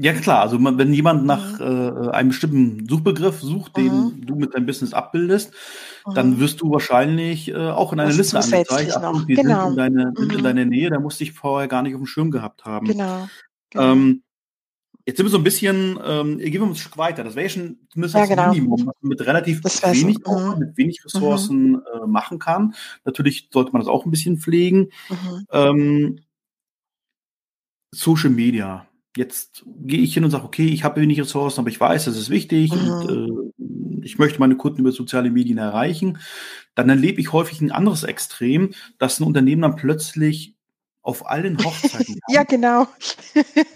Ja, 0.00 0.12
klar. 0.12 0.40
Also 0.42 0.60
man, 0.60 0.78
wenn 0.78 0.92
jemand 0.92 1.26
nach 1.26 1.58
mhm. 1.58 2.06
äh, 2.06 2.10
einem 2.10 2.28
bestimmten 2.28 2.88
Suchbegriff 2.88 3.40
sucht, 3.40 3.76
den 3.76 3.92
mhm. 3.92 4.26
du 4.26 4.36
mit 4.36 4.54
deinem 4.54 4.66
Business 4.66 4.94
abbildest, 4.94 5.52
mhm. 6.06 6.14
dann 6.14 6.38
wirst 6.38 6.60
du 6.60 6.70
wahrscheinlich 6.70 7.48
äh, 7.48 7.56
auch 7.56 7.92
in 7.92 7.98
einer 7.98 8.12
Liste 8.12 8.38
angezeigt. 8.38 8.96
Ach, 8.96 9.26
die 9.26 9.34
genau. 9.34 9.62
sind 9.64 9.70
in, 9.70 9.76
deine, 9.76 10.12
sind 10.14 10.32
in 10.32 10.38
mhm. 10.38 10.44
deiner 10.44 10.64
Nähe, 10.66 10.90
da 10.90 11.00
musste 11.00 11.24
ich 11.24 11.32
vorher 11.32 11.66
gar 11.66 11.82
nicht 11.82 11.94
auf 11.94 12.00
dem 12.00 12.06
Schirm 12.06 12.30
gehabt 12.30 12.64
haben. 12.64 12.86
Genau. 12.86 13.28
genau. 13.70 13.92
Ähm, 13.92 14.22
jetzt 15.08 15.16
sind 15.16 15.24
wir 15.24 15.30
so 15.30 15.38
ein 15.38 15.44
bisschen, 15.44 15.98
ähm, 16.04 16.36
gehen 16.36 16.60
wir 16.60 16.74
Stück 16.74 16.98
weiter. 16.98 17.24
Das 17.24 17.34
wäre 17.34 17.46
ja 17.46 17.50
schon 17.50 17.78
zumindest 17.90 18.14
ja, 18.14 18.26
genau. 18.26 18.44
das 18.44 18.54
Minimum, 18.54 18.86
was 18.86 18.94
man 19.00 19.08
mit 19.08 19.26
relativ 19.26 19.64
wenig, 19.64 20.26
Aufwand, 20.26 20.58
mhm. 20.58 20.66
mit 20.66 20.76
wenig 20.76 21.02
Ressourcen 21.02 21.70
mhm. 21.70 21.82
äh, 21.94 22.06
machen 22.06 22.38
kann. 22.38 22.74
Natürlich 23.06 23.48
sollte 23.50 23.72
man 23.72 23.80
das 23.80 23.88
auch 23.88 24.04
ein 24.04 24.10
bisschen 24.10 24.36
pflegen. 24.36 24.90
Ähm, 25.50 26.20
Social 27.90 28.28
Media 28.28 28.86
jetzt 29.16 29.64
gehe 29.80 30.00
ich 30.00 30.14
hin 30.14 30.24
und 30.24 30.30
sage, 30.30 30.44
okay, 30.44 30.66
ich 30.66 30.84
habe 30.84 31.00
wenig 31.00 31.20
Ressourcen, 31.20 31.60
aber 31.60 31.70
ich 31.70 31.80
weiß, 31.80 32.04
das 32.04 32.16
ist 32.16 32.30
wichtig 32.30 32.70
mhm. 32.72 32.88
und 32.88 33.52
äh, 33.58 34.04
ich 34.04 34.18
möchte 34.18 34.38
meine 34.38 34.56
Kunden 34.56 34.82
über 34.82 34.92
soziale 34.92 35.30
Medien 35.30 35.58
erreichen, 35.58 36.18
dann 36.74 36.90
erlebe 36.90 37.20
ich 37.20 37.32
häufig 37.32 37.60
ein 37.60 37.72
anderes 37.72 38.04
Extrem, 38.04 38.74
dass 38.98 39.18
ein 39.18 39.24
Unternehmen 39.24 39.62
dann 39.62 39.74
plötzlich 39.74 40.54
auf 41.08 41.26
allen 41.26 41.56
Hochzeiten. 41.64 42.20
ja, 42.28 42.42
genau. 42.42 42.86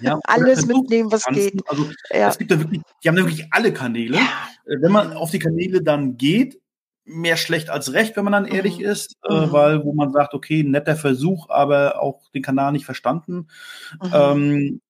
Ja, 0.00 0.18
Alles 0.24 0.66
mitnehmen, 0.66 1.10
was 1.10 1.22
tanzen. 1.22 1.52
geht. 1.52 1.62
Also 1.66 1.90
ja. 2.10 2.28
es 2.28 2.36
gibt 2.36 2.50
da 2.50 2.58
wirklich, 2.58 2.82
die 3.02 3.08
haben 3.08 3.16
da 3.16 3.22
wirklich 3.22 3.46
alle 3.50 3.72
Kanäle. 3.72 4.18
Ja. 4.18 4.48
Äh, 4.66 4.82
wenn 4.82 4.92
man 4.92 5.14
auf 5.14 5.30
die 5.30 5.38
Kanäle 5.38 5.82
dann 5.82 6.18
geht, 6.18 6.60
mehr 7.04 7.38
schlecht 7.38 7.70
als 7.70 7.94
recht, 7.94 8.16
wenn 8.16 8.24
man 8.24 8.34
dann 8.34 8.44
ehrlich 8.44 8.78
mhm. 8.78 8.84
ist, 8.84 9.16
äh, 9.28 9.46
mhm. 9.46 9.52
weil 9.52 9.84
wo 9.84 9.94
man 9.94 10.12
sagt, 10.12 10.34
okay, 10.34 10.62
netter 10.62 10.94
Versuch, 10.94 11.48
aber 11.48 12.02
auch 12.02 12.30
den 12.32 12.42
Kanal 12.42 12.72
nicht 12.72 12.84
verstanden. 12.84 13.48
Mhm. 14.02 14.10
Ähm, 14.12 14.80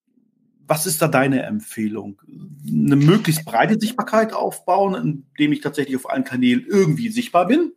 was 0.66 0.87
ist 0.87 1.00
da 1.00 1.06
deine 1.06 1.42
Empfehlung? 1.42 2.20
Eine 2.66 2.96
möglichst 2.96 3.44
breite 3.44 3.78
Sichtbarkeit 3.78 4.32
aufbauen, 4.32 5.22
indem 5.37 5.52
ich 5.52 5.61
tatsächlich 5.61 5.96
auf 5.96 6.11
allen 6.11 6.25
Kanälen 6.25 6.66
irgendwie 6.68 7.08
sichtbar 7.08 7.46
bin? 7.46 7.72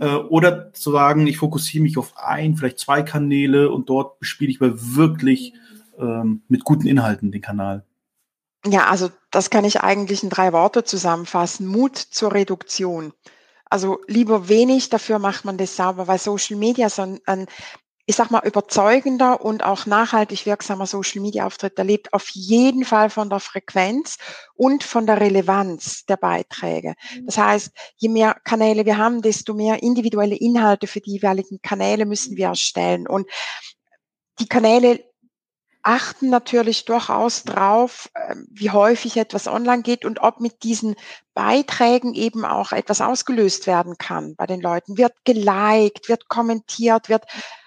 Äh, 0.00 0.14
oder 0.14 0.72
zu 0.72 0.90
sagen, 0.90 1.26
ich 1.26 1.36
fokussiere 1.36 1.82
mich 1.82 1.98
auf 1.98 2.14
ein, 2.16 2.56
vielleicht 2.56 2.78
zwei 2.78 3.02
Kanäle 3.02 3.70
und 3.70 3.90
dort 3.90 4.18
bespiele 4.18 4.50
ich 4.50 4.58
mal 4.58 4.72
wirklich 4.74 5.52
ähm, 5.98 6.42
mit 6.48 6.64
guten 6.64 6.86
Inhalten 6.86 7.30
den 7.30 7.42
Kanal? 7.42 7.84
Ja, 8.66 8.88
also 8.88 9.10
das 9.30 9.50
kann 9.50 9.64
ich 9.64 9.82
eigentlich 9.82 10.22
in 10.22 10.30
drei 10.30 10.52
Worte 10.52 10.84
zusammenfassen. 10.84 11.66
Mut 11.66 11.96
zur 11.96 12.32
Reduktion. 12.32 13.12
Also 13.66 14.00
lieber 14.06 14.48
wenig, 14.48 14.88
dafür 14.88 15.18
macht 15.18 15.44
man 15.44 15.58
das 15.58 15.76
sauber, 15.76 16.08
weil 16.08 16.18
Social 16.18 16.56
Media 16.56 16.88
so 16.88 17.18
ein, 17.26 17.46
ich 18.10 18.16
sag 18.16 18.32
mal, 18.32 18.44
überzeugender 18.44 19.40
und 19.40 19.62
auch 19.62 19.86
nachhaltig 19.86 20.44
wirksamer 20.44 20.84
Social 20.86 21.20
Media 21.20 21.46
Auftritt, 21.46 21.78
der 21.78 21.84
lebt 21.84 22.12
auf 22.12 22.28
jeden 22.30 22.84
Fall 22.84 23.08
von 23.08 23.30
der 23.30 23.38
Frequenz 23.38 24.18
und 24.56 24.82
von 24.82 25.06
der 25.06 25.20
Relevanz 25.20 26.06
der 26.06 26.16
Beiträge. 26.16 26.94
Das 27.22 27.38
heißt, 27.38 27.70
je 27.98 28.08
mehr 28.08 28.34
Kanäle 28.42 28.84
wir 28.84 28.98
haben, 28.98 29.22
desto 29.22 29.54
mehr 29.54 29.84
individuelle 29.84 30.34
Inhalte 30.34 30.88
für 30.88 31.00
die 31.00 31.12
jeweiligen 31.12 31.62
Kanäle 31.62 32.04
müssen 32.04 32.36
wir 32.36 32.48
erstellen. 32.48 33.06
Und 33.06 33.28
die 34.40 34.48
Kanäle 34.48 35.04
achten 35.84 36.30
natürlich 36.30 36.86
durchaus 36.86 37.44
drauf, 37.44 38.10
ähm, 38.16 38.48
wie 38.50 38.70
häufig 38.70 39.18
etwas 39.18 39.46
online 39.46 39.82
geht 39.82 40.04
und 40.04 40.20
ob 40.20 40.40
mit 40.40 40.64
diesen 40.64 40.96
Beiträgen 41.32 42.14
eben 42.14 42.44
auch 42.44 42.72
etwas 42.72 43.00
ausgelöst 43.00 43.68
werden 43.68 43.98
kann 43.98 44.34
bei 44.34 44.46
den 44.46 44.60
Leuten. 44.60 44.98
Wird 44.98 45.14
geliked, 45.24 46.08
wird 46.08 46.28
kommentiert, 46.28 47.08
wird 47.08 47.24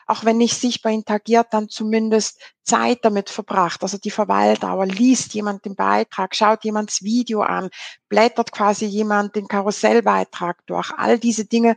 auch 0.08 0.26
wenn 0.26 0.38
nicht 0.38 0.60
sichtbar 0.60 0.92
interagiert, 0.92 1.48
dann 1.52 1.70
zumindest 1.70 2.40
Zeit 2.64 3.00
damit 3.04 3.30
verbracht. 3.30 3.84
Also 3.84 3.98
die 3.98 4.12
Verweildauer, 4.12 4.86
liest 4.86 5.34
jemand 5.34 5.66
den 5.66 5.76
Beitrag, 5.76 6.36
schaut 6.36 6.64
jemand 6.64 6.90
das 6.90 7.02
Video 7.02 7.42
an, 7.42 7.70
blättert 8.10 8.52
quasi 8.52 8.86
jemand 8.86 9.36
den 9.36 9.48
Karussellbeitrag 9.48 10.66
durch. 10.66 10.92
All 10.98 11.20
diese 11.20 11.46
Dinge 11.46 11.76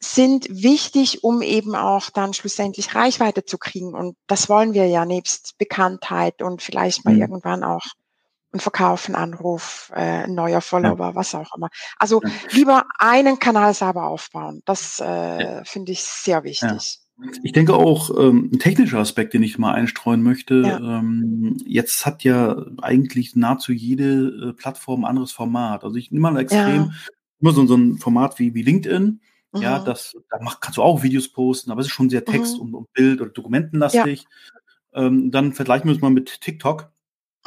sind 0.00 0.46
wichtig, 0.48 1.24
um 1.24 1.42
eben 1.42 1.74
auch 1.74 2.10
dann 2.10 2.32
schlussendlich 2.32 2.94
Reichweite 2.94 3.44
zu 3.44 3.58
kriegen. 3.58 3.94
Und 3.94 4.16
das 4.26 4.48
wollen 4.48 4.72
wir 4.72 4.86
ja 4.86 5.04
nebst 5.04 5.58
Bekanntheit 5.58 6.40
und 6.42 6.62
vielleicht 6.62 7.04
mal 7.04 7.14
mhm. 7.14 7.22
irgendwann 7.22 7.64
auch 7.64 7.84
ein 8.52 8.60
Verkauf, 8.60 9.08
ein 9.08 9.14
Anruf, 9.14 9.92
äh, 9.94 10.24
ein 10.24 10.34
neuer 10.34 10.60
Follower, 10.60 11.08
ja. 11.08 11.14
was 11.14 11.34
auch 11.34 11.54
immer. 11.56 11.68
Also 11.98 12.22
lieber 12.50 12.86
einen 12.98 13.38
Kanal 13.38 13.74
selber 13.74 14.06
aufbauen. 14.06 14.62
Das 14.64 15.00
äh, 15.00 15.42
ja. 15.42 15.64
finde 15.64 15.92
ich 15.92 16.02
sehr 16.02 16.44
wichtig. 16.44 17.00
Ich 17.42 17.52
denke 17.52 17.74
auch, 17.74 18.10
ähm, 18.18 18.50
ein 18.52 18.58
technischer 18.58 18.98
Aspekt, 18.98 19.34
den 19.34 19.42
ich 19.42 19.58
mal 19.58 19.72
einstreuen 19.72 20.22
möchte. 20.22 20.62
Ja. 20.62 20.78
Ähm, 20.78 21.56
jetzt 21.66 22.06
hat 22.06 22.22
ja 22.22 22.64
eigentlich 22.80 23.34
nahezu 23.34 23.72
jede 23.72 24.50
äh, 24.50 24.52
Plattform 24.52 25.04
ein 25.04 25.10
anderes 25.10 25.32
Format. 25.32 25.82
Also 25.82 25.96
ich 25.96 26.12
nehme 26.12 26.30
mal 26.30 26.38
extrem, 26.38 26.84
ja. 26.84 26.90
immer 27.40 27.52
so, 27.52 27.66
so 27.66 27.76
ein 27.76 27.98
Format 27.98 28.38
wie, 28.38 28.54
wie 28.54 28.62
LinkedIn. 28.62 29.20
Mhm. 29.52 29.62
Ja, 29.62 29.80
das, 29.80 30.16
da 30.30 30.38
mach, 30.40 30.60
kannst 30.60 30.78
du 30.78 30.82
auch 30.82 31.02
Videos 31.02 31.28
posten, 31.28 31.72
aber 31.72 31.80
es 31.80 31.88
ist 31.88 31.92
schon 31.92 32.10
sehr 32.10 32.24
Text 32.24 32.56
mhm. 32.56 32.62
und, 32.62 32.74
und, 32.74 32.92
Bild- 32.92 33.20
oder 33.20 33.30
Dokumentenlastig. 33.30 34.24
Ja. 34.94 35.06
Ähm, 35.06 35.30
dann 35.30 35.52
vergleichen 35.54 35.88
wir 35.88 35.96
es 35.96 36.00
mal 36.00 36.10
mit 36.10 36.40
TikTok. 36.40 36.92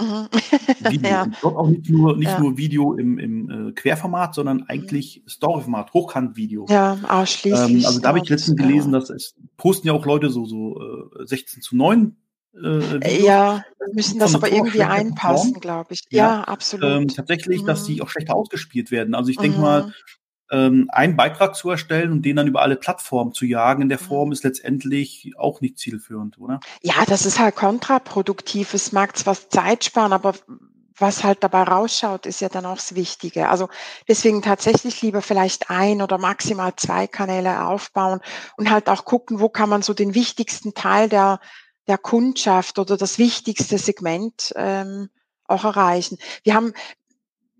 Mhm. 0.01 0.27
Video. 0.91 1.09
ja. 1.09 1.27
auch 1.43 1.67
nicht 1.67 1.89
nur, 1.89 2.17
nicht 2.17 2.29
ja. 2.29 2.39
nur 2.39 2.57
Video 2.57 2.93
im, 2.93 3.19
im 3.19 3.69
äh, 3.69 3.71
Querformat, 3.73 4.35
sondern 4.35 4.57
mhm. 4.57 4.65
eigentlich 4.67 5.23
Storyformat, 5.27 5.93
Hochkant-Video. 5.93 6.65
Ja, 6.69 6.97
ausschließlich. 7.07 7.81
Ähm, 7.81 7.85
also 7.85 7.99
da 7.99 8.09
habe 8.09 8.19
ich 8.19 8.29
letztens 8.29 8.57
gelesen, 8.57 8.91
dass 8.91 9.09
es 9.09 9.35
posten 9.57 9.87
ja 9.87 9.93
auch 9.93 10.05
Leute 10.05 10.29
so, 10.29 10.45
so 10.45 10.81
äh, 11.21 11.25
16 11.25 11.61
zu 11.61 11.75
9 11.75 12.15
äh, 12.53 13.23
ja, 13.23 13.63
müssen 13.93 14.19
das 14.19 14.35
aber 14.35 14.51
irgendwie 14.51 14.83
einpassen, 14.83 15.53
glaube 15.53 15.93
ich. 15.93 16.01
Ja, 16.09 16.17
ja 16.17 16.43
absolut. 16.43 16.85
Ähm, 16.85 17.07
tatsächlich, 17.07 17.61
mhm. 17.61 17.67
dass 17.67 17.85
die 17.85 18.01
auch 18.01 18.09
schlechter 18.09 18.35
ausgespielt 18.35 18.91
werden. 18.91 19.15
Also 19.15 19.29
ich 19.29 19.37
denke 19.37 19.57
mhm. 19.57 19.63
mal, 19.63 19.93
ähm, 20.51 20.89
einen 20.91 21.15
Beitrag 21.15 21.55
zu 21.55 21.69
erstellen 21.69 22.11
und 22.11 22.23
den 22.23 22.35
dann 22.35 22.47
über 22.47 22.61
alle 22.61 22.75
Plattformen 22.75 23.33
zu 23.33 23.45
jagen 23.45 23.81
in 23.81 23.89
der 23.89 24.01
mhm. 24.01 24.05
Form 24.05 24.31
ist 24.31 24.43
letztendlich 24.43 25.33
auch 25.37 25.61
nicht 25.61 25.79
zielführend, 25.79 26.37
oder? 26.37 26.59
Ja, 26.81 27.05
das 27.07 27.25
ist 27.25 27.39
halt 27.39 27.55
kontraproduktiv. 27.55 28.73
Es 28.73 28.91
mag 28.91 29.17
zwar 29.17 29.35
Zeit 29.49 29.85
sparen, 29.85 30.13
aber 30.13 30.33
was 30.97 31.23
halt 31.23 31.43
dabei 31.43 31.63
rausschaut, 31.63 32.25
ist 32.25 32.41
ja 32.41 32.49
dann 32.49 32.65
auch 32.65 32.75
das 32.75 32.95
Wichtige. 32.95 33.49
Also 33.49 33.69
deswegen 34.07 34.41
tatsächlich 34.41 35.01
lieber 35.01 35.21
vielleicht 35.21 35.69
ein 35.69 36.01
oder 36.01 36.17
maximal 36.17 36.75
zwei 36.75 37.07
Kanäle 37.07 37.65
aufbauen 37.65 38.19
und 38.57 38.69
halt 38.69 38.87
auch 38.87 39.05
gucken, 39.05 39.39
wo 39.39 39.49
kann 39.49 39.69
man 39.69 39.81
so 39.81 39.93
den 39.93 40.13
wichtigsten 40.13 40.73
Teil 40.73 41.09
der, 41.09 41.39
der 41.87 41.97
Kundschaft 41.97 42.77
oder 42.77 42.97
das 42.97 43.17
wichtigste 43.17 43.77
Segment 43.77 44.53
ähm, 44.55 45.09
auch 45.47 45.63
erreichen. 45.63 46.17
Wir 46.43 46.53
haben 46.53 46.73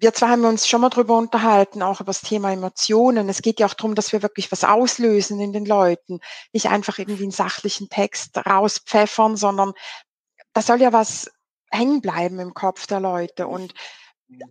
wir 0.02 0.14
zwei 0.14 0.30
haben 0.30 0.46
uns 0.46 0.68
schon 0.68 0.82
mal 0.82 0.90
drüber 0.90 1.16
unterhalten, 1.16 1.84
auch 1.84 2.02
über 2.02 2.10
das 2.10 2.22
Thema 2.22 2.52
Emotionen. 2.52 3.30
Es 3.30 3.44
geht 3.44 3.60
ja 3.60 3.68
auch 3.68 3.76
darum, 3.76 3.94
dass 3.94 4.12
wir 4.12 4.24
wirklich 4.24 4.52
was 4.52 4.64
auslösen 4.64 5.40
in 5.40 5.54
den 5.54 5.66
Leuten. 5.66 6.20
Nicht 6.54 6.70
einfach 6.70 6.98
irgendwie 6.98 7.24
einen 7.24 7.32
sachlichen 7.32 7.88
Text 7.88 8.36
rauspfeffern, 8.38 9.38
sondern 9.38 9.74
da 10.54 10.64
soll 10.64 10.82
ja 10.82 10.92
was 10.92 11.30
hängen 11.70 12.02
bleiben 12.02 12.40
im 12.40 12.56
Kopf 12.56 12.88
der 12.88 13.00
Leute. 13.00 13.46
Und 13.46 13.76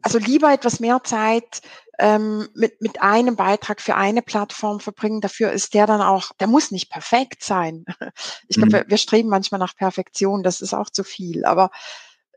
also 0.03 0.19
lieber 0.19 0.53
etwas 0.53 0.79
mehr 0.79 1.03
Zeit 1.03 1.63
ähm, 1.99 2.49
mit, 2.55 2.81
mit 2.81 3.03
einem 3.03 3.35
Beitrag 3.35 3.81
für 3.81 3.97
eine 3.97 4.23
Plattform 4.23 4.79
verbringen. 4.79 5.21
Dafür 5.21 5.51
ist 5.51 5.75
der 5.75 5.87
dann 5.87 6.01
auch, 6.01 6.31
der 6.39 6.47
muss 6.47 6.71
nicht 6.71 6.91
perfekt 6.91 7.43
sein. 7.43 7.85
Ich 8.49 8.57
glaube, 8.57 8.69
mhm. 8.69 8.73
wir, 8.73 8.85
wir 8.89 8.99
streben 8.99 9.29
manchmal 9.29 9.59
nach 9.59 9.75
Perfektion, 9.75 10.43
das 10.45 10.61
ist 10.61 10.75
auch 10.75 10.91
zu 10.91 11.03
viel. 11.03 11.45
Aber 11.45 11.71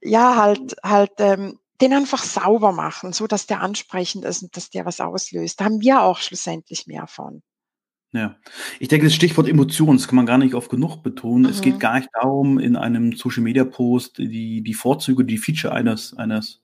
ja, 0.01 0.35
halt, 0.35 0.75
halt 0.83 1.11
ähm, 1.19 1.59
den 1.81 1.93
einfach 1.93 2.23
sauber 2.23 2.71
machen, 2.71 3.13
so 3.13 3.27
dass 3.27 3.47
der 3.47 3.61
ansprechend 3.61 4.25
ist 4.25 4.43
und 4.43 4.55
dass 4.55 4.69
der 4.69 4.85
was 4.85 4.99
auslöst. 5.01 5.59
Da 5.59 5.65
haben 5.65 5.81
wir 5.81 6.01
auch 6.01 6.19
schlussendlich 6.19 6.87
mehr 6.87 7.07
von. 7.07 7.41
Ja, 8.13 8.35
ich 8.79 8.89
denke, 8.89 9.07
das 9.07 9.15
Stichwort 9.15 9.47
Emotionen, 9.47 9.97
das 9.97 10.07
kann 10.07 10.17
man 10.17 10.27
gar 10.27 10.37
nicht 10.37 10.53
oft 10.53 10.69
genug 10.69 11.01
betonen. 11.01 11.43
Mhm. 11.43 11.49
Es 11.49 11.61
geht 11.61 11.75
mhm. 11.75 11.79
gar 11.79 11.97
nicht 11.97 12.09
darum, 12.13 12.59
in 12.59 12.75
einem 12.75 13.13
Social 13.13 13.41
Media 13.41 13.65
Post 13.65 14.19
die, 14.19 14.61
die 14.61 14.73
Vorzüge, 14.75 15.25
die 15.25 15.39
Feature 15.39 15.73
eines, 15.73 16.15
eines 16.15 16.61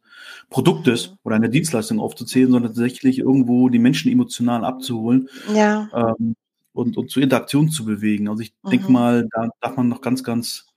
Produktes 0.52 1.10
mhm. 1.10 1.18
oder 1.24 1.36
einer 1.36 1.48
Dienstleistung 1.48 2.00
aufzuzählen, 2.00 2.52
sondern 2.52 2.72
tatsächlich 2.72 3.18
irgendwo 3.18 3.70
die 3.70 3.80
Menschen 3.80 4.12
emotional 4.12 4.64
abzuholen 4.64 5.28
ja. 5.52 5.90
ähm, 5.92 6.36
und, 6.72 6.98
und 6.98 7.10
zur 7.10 7.24
Interaktion 7.24 7.70
zu 7.72 7.84
bewegen. 7.84 8.30
Also 8.30 8.44
ich 8.44 8.54
mhm. 8.64 8.70
denke 8.70 8.92
mal, 8.92 9.28
da 9.32 9.50
darf 9.60 9.76
man 9.76 9.88
noch 9.88 10.02
ganz, 10.02 10.24
ganz 10.24 10.68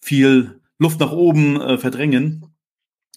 viel 0.00 0.60
Luft 0.78 0.98
nach 0.98 1.12
oben 1.12 1.60
äh, 1.60 1.76
verdrängen 1.76 2.51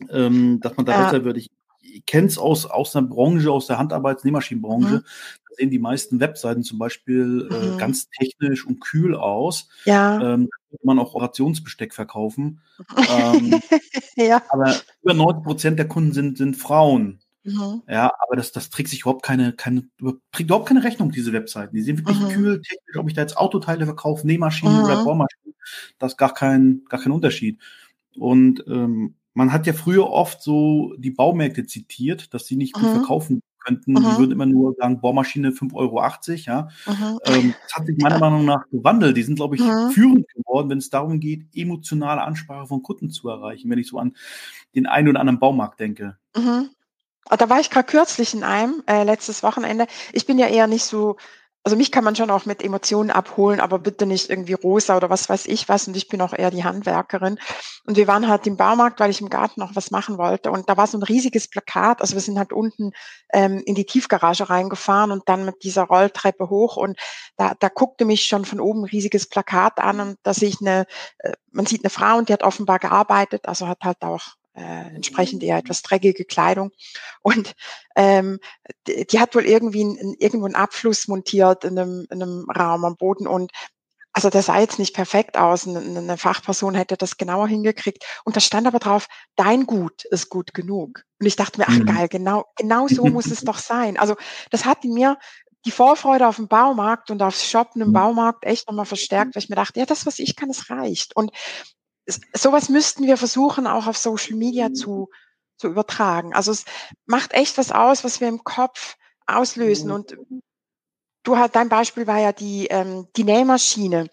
ähm, 0.09 0.59
dass 0.61 0.75
man 0.77 0.85
da 0.85 0.93
ja. 0.93 1.03
besser 1.05 1.25
wird. 1.25 1.37
Ich, 1.37 1.51
ich 1.81 2.05
kenne 2.05 2.27
es 2.27 2.37
aus, 2.37 2.65
aus 2.65 2.91
der 2.91 3.01
Branche, 3.01 3.51
aus 3.51 3.67
der 3.67 3.77
Handarbeits-Nähmaschinenbranche. 3.77 4.95
Mhm. 4.95 5.03
Da 5.49 5.55
sehen 5.57 5.69
die 5.69 5.79
meisten 5.79 6.19
Webseiten 6.19 6.63
zum 6.63 6.79
Beispiel 6.79 7.47
äh, 7.51 7.65
mhm. 7.71 7.77
ganz 7.77 8.09
technisch 8.09 8.65
und 8.65 8.81
kühl 8.81 9.15
aus. 9.15 9.69
Ja. 9.85 10.15
Ähm, 10.15 10.49
da 10.71 10.77
kann 10.77 10.85
man 10.85 10.99
auch 10.99 11.13
Orationsbesteck 11.13 11.93
verkaufen. 11.93 12.61
ähm, 13.09 13.59
ja. 14.15 14.41
Aber 14.49 14.75
über 15.01 15.13
90 15.13 15.43
Prozent 15.43 15.79
der 15.79 15.87
Kunden 15.87 16.13
sind, 16.13 16.37
sind 16.37 16.55
Frauen. 16.55 17.19
Mhm. 17.45 17.83
Ja, 17.87 18.11
aber 18.25 18.35
das, 18.35 18.51
das 18.51 18.71
trägt 18.71 18.89
sich 18.89 19.01
überhaupt 19.01 19.23
keine, 19.23 19.53
keine, 19.53 19.87
trägt 20.31 20.49
überhaupt 20.49 20.67
keine 20.67 20.83
Rechnung, 20.83 21.11
diese 21.11 21.31
Webseiten. 21.31 21.75
Die 21.75 21.83
sind 21.83 21.99
wirklich 21.99 22.19
mhm. 22.19 22.29
kühl, 22.29 22.61
technisch, 22.61 22.97
ob 22.97 23.07
ich 23.07 23.13
da 23.13 23.21
jetzt 23.21 23.37
Autoteile 23.37 23.85
verkaufe, 23.85 24.25
Nähmaschinen 24.25 24.83
oder 24.83 24.99
mhm. 24.99 25.03
Bohrmaschinen, 25.03 25.53
das 25.99 26.13
ist 26.13 26.17
gar 26.17 26.33
kein, 26.33 26.81
gar 26.89 26.99
kein 26.99 27.11
Unterschied. 27.11 27.59
Und 28.17 28.63
ähm, 28.67 29.13
man 29.35 29.51
hat 29.51 29.67
ja 29.67 29.73
früher 29.73 30.09
oft 30.09 30.41
so 30.41 30.95
die 30.97 31.11
Baumärkte 31.11 31.67
zitiert, 31.67 32.33
dass 32.33 32.47
sie 32.47 32.55
nicht 32.55 32.73
gut 32.73 32.83
mhm. 32.83 32.95
verkaufen 32.95 33.43
könnten. 33.59 33.91
Mhm. 33.91 33.97
Die 33.97 34.17
würden 34.17 34.31
immer 34.31 34.45
nur 34.45 34.75
sagen, 34.79 35.01
Bohrmaschine 35.01 35.49
5,80 35.49 35.75
Euro, 35.75 36.01
ja. 36.45 36.69
Mhm. 36.87 37.19
Ähm, 37.25 37.55
das 37.63 37.75
hat 37.75 37.85
sich 37.85 37.97
meiner 37.97 38.19
Meinung 38.19 38.45
nach 38.45 38.63
gewandelt. 38.71 39.17
Die 39.17 39.23
sind, 39.23 39.35
glaube 39.35 39.55
ich, 39.55 39.61
mhm. 39.61 39.91
führend 39.91 40.27
geworden, 40.33 40.69
wenn 40.69 40.77
es 40.77 40.89
darum 40.89 41.19
geht, 41.19 41.47
emotionale 41.53 42.21
Ansprache 42.21 42.67
von 42.67 42.81
Kunden 42.81 43.11
zu 43.11 43.27
erreichen, 43.27 43.69
wenn 43.69 43.77
ich 43.77 43.89
so 43.89 43.99
an 43.99 44.15
den 44.73 44.87
einen 44.87 45.09
oder 45.09 45.19
anderen 45.19 45.39
Baumarkt 45.39 45.81
denke. 45.81 46.17
Mhm. 46.35 46.69
Ah, 47.27 47.37
da 47.37 47.49
war 47.49 47.59
ich 47.59 47.69
gerade 47.69 47.87
kürzlich 47.87 48.33
in 48.33 48.43
einem, 48.43 48.83
äh, 48.87 49.03
letztes 49.03 49.43
Wochenende. 49.43 49.87
Ich 50.13 50.25
bin 50.25 50.39
ja 50.39 50.47
eher 50.47 50.67
nicht 50.67 50.85
so 50.85 51.17
also 51.65 51.75
mich 51.75 51.91
kann 51.91 52.03
man 52.03 52.15
schon 52.15 52.29
auch 52.29 52.45
mit 52.45 52.63
Emotionen 52.63 53.09
abholen, 53.09 53.59
aber 53.59 53.79
bitte 53.79 54.05
nicht 54.05 54.29
irgendwie 54.29 54.53
rosa 54.53 54.95
oder 54.95 55.09
was 55.09 55.29
weiß 55.29 55.47
ich 55.47 55.67
was. 55.67 55.87
Und 55.87 55.97
ich 55.97 56.07
bin 56.07 56.21
auch 56.21 56.31
eher 56.31 56.51
die 56.51 56.63
Handwerkerin. 56.63 57.39
Und 57.87 57.97
wir 57.97 58.07
waren 58.07 58.27
halt 58.27 58.45
im 58.45 58.55
Baumarkt, 58.55 58.99
weil 58.99 59.09
ich 59.09 59.19
im 59.19 59.29
Garten 59.29 59.61
noch 59.61 59.75
was 59.75 59.89
machen 59.89 60.19
wollte. 60.19 60.51
Und 60.51 60.69
da 60.69 60.77
war 60.77 60.85
so 60.85 60.99
ein 60.99 61.01
riesiges 61.01 61.47
Plakat. 61.47 62.01
Also 62.01 62.13
wir 62.13 62.21
sind 62.21 62.37
halt 62.37 62.53
unten 62.53 62.91
ähm, 63.33 63.63
in 63.65 63.73
die 63.73 63.87
Tiefgarage 63.87 64.47
reingefahren 64.47 65.09
und 65.09 65.27
dann 65.27 65.43
mit 65.43 65.63
dieser 65.63 65.85
Rolltreppe 65.85 66.51
hoch. 66.51 66.77
Und 66.77 66.99
da, 67.35 67.55
da 67.59 67.69
guckte 67.69 68.05
mich 68.05 68.27
schon 68.27 68.45
von 68.45 68.59
oben 68.59 68.81
ein 68.81 68.89
riesiges 68.89 69.27
Plakat 69.27 69.79
an 69.79 69.99
und 69.99 70.19
da 70.21 70.35
sehe 70.35 70.49
ich 70.49 70.61
eine, 70.61 70.85
äh, 71.17 71.31
man 71.51 71.65
sieht 71.65 71.83
eine 71.83 71.89
Frau 71.89 72.19
und 72.19 72.29
die 72.29 72.33
hat 72.33 72.43
offenbar 72.43 72.77
gearbeitet, 72.77 73.47
also 73.47 73.67
hat 73.67 73.79
halt 73.83 74.03
auch 74.03 74.35
äh, 74.55 74.95
entsprechend 74.95 75.43
eher 75.43 75.57
etwas 75.57 75.81
dreckige 75.81 76.25
Kleidung. 76.25 76.71
Und 77.21 77.53
ähm, 77.95 78.39
die, 78.87 79.05
die 79.05 79.19
hat 79.19 79.35
wohl 79.35 79.45
irgendwie 79.45 79.83
ein, 79.83 80.15
irgendwo 80.19 80.45
einen 80.45 80.55
Abfluss 80.55 81.07
montiert 81.07 81.63
in 81.63 81.77
einem, 81.77 82.07
in 82.09 82.21
einem 82.21 82.49
Raum 82.49 82.85
am 82.85 82.95
Boden 82.95 83.27
und 83.27 83.51
also 84.15 84.29
das 84.29 84.45
sah 84.45 84.59
jetzt 84.61 84.79
nicht 84.79 84.95
perfekt 84.95 85.37
aus. 85.37 85.67
Eine, 85.67 85.79
eine 85.79 86.17
Fachperson 86.17 86.73
hätte 86.73 86.95
das 86.95 87.17
genauer 87.17 87.49
hingekriegt. 87.49 88.05
Und 88.23 88.37
da 88.37 88.39
stand 88.39 88.65
aber 88.65 88.79
drauf, 88.79 89.07
dein 89.35 89.65
Gut 89.65 90.05
ist 90.05 90.29
gut 90.29 90.53
genug. 90.53 91.03
Und 91.19 91.27
ich 91.27 91.35
dachte 91.35 91.59
mir, 91.59 91.65
ach 91.67 91.77
mhm. 91.79 91.85
geil, 91.85 92.07
genau, 92.07 92.45
genau 92.55 92.87
so 92.87 93.07
muss 93.07 93.25
es 93.25 93.41
doch 93.41 93.57
sein. 93.57 93.97
Also 93.97 94.15
das 94.51 94.63
hat 94.63 94.85
in 94.85 94.93
mir 94.93 95.17
die 95.65 95.71
Vorfreude 95.71 96.27
auf 96.27 96.37
den 96.37 96.47
Baumarkt 96.47 97.11
und 97.11 97.21
aufs 97.21 97.45
Shoppen 97.45 97.81
im 97.81 97.89
mhm. 97.89 97.93
Baumarkt 97.93 98.45
echt 98.45 98.69
nochmal 98.69 98.85
verstärkt, 98.85 99.35
weil 99.35 99.43
ich 99.43 99.49
mir 99.49 99.57
dachte, 99.57 99.81
ja, 99.81 99.85
das, 99.85 100.05
was 100.05 100.19
ich 100.19 100.37
kann, 100.37 100.49
es 100.49 100.69
reicht. 100.69 101.13
Und 101.17 101.31
sowas 102.33 102.69
müssten 102.69 103.05
wir 103.05 103.17
versuchen, 103.17 103.67
auch 103.67 103.87
auf 103.87 103.97
Social 103.97 104.35
Media 104.35 104.73
zu, 104.73 105.09
zu 105.57 105.67
übertragen. 105.67 106.33
Also 106.33 106.51
es 106.51 106.65
macht 107.05 107.33
echt 107.33 107.57
was 107.57 107.71
aus, 107.71 108.03
was 108.03 108.21
wir 108.21 108.27
im 108.27 108.43
Kopf 108.43 108.95
auslösen. 109.25 109.91
Und 109.91 110.17
du 111.23 111.37
hast, 111.37 111.55
dein 111.55 111.69
Beispiel 111.69 112.07
war 112.07 112.19
ja 112.19 112.31
die, 112.31 112.67
ähm, 112.67 113.07
die 113.15 113.23
Nähmaschine. 113.23 114.09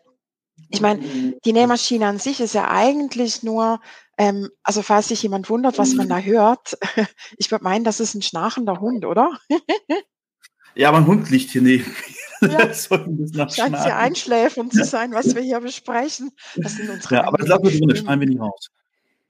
Ich 0.69 0.81
meine, 0.81 1.35
die 1.45 1.53
Nähmaschine 1.53 2.07
an 2.07 2.19
sich 2.19 2.41
ist 2.41 2.55
ja 2.55 2.71
eigentlich 2.71 3.43
nur, 3.43 3.81
ähm, 4.17 4.49
also 4.63 4.83
falls 4.83 5.09
sich 5.09 5.23
jemand 5.23 5.51
wundert, 5.51 5.79
was 5.79 5.95
man 5.95 6.09
da 6.09 6.19
hört, 6.19 6.79
ich 7.37 7.51
würde 7.51 7.65
meinen, 7.65 7.85
das 7.85 8.01
ist 8.01 8.15
ein 8.15 8.23
schnarchender 8.23 8.81
Hund, 8.81 9.05
oder? 9.05 9.39
ja, 10.75 10.93
mein 10.93 11.07
Hund 11.07 11.29
liegt 11.31 11.51
hier 11.51 11.63
neben 11.63 11.85
mir. 11.85 12.22
Ja. 12.43 13.49
Scheint 13.49 13.75
ja 13.75 13.99
einschläfend 13.99 14.73
zu 14.73 14.85
sein, 14.85 15.13
was 15.13 15.35
wir 15.35 15.43
hier 15.43 15.61
besprechen. 15.61 16.31
Das 16.57 16.77
sind 16.77 16.91
unsere 16.91 17.17
ja, 17.17 17.25
aber 17.25 17.39
das 17.39 17.49
lassen 17.49 17.65
wir 17.65 17.71
drin, 17.71 17.97
schneiden 17.97 18.21
wir 18.21 18.29
nicht 18.29 18.41
raus. 18.41 18.69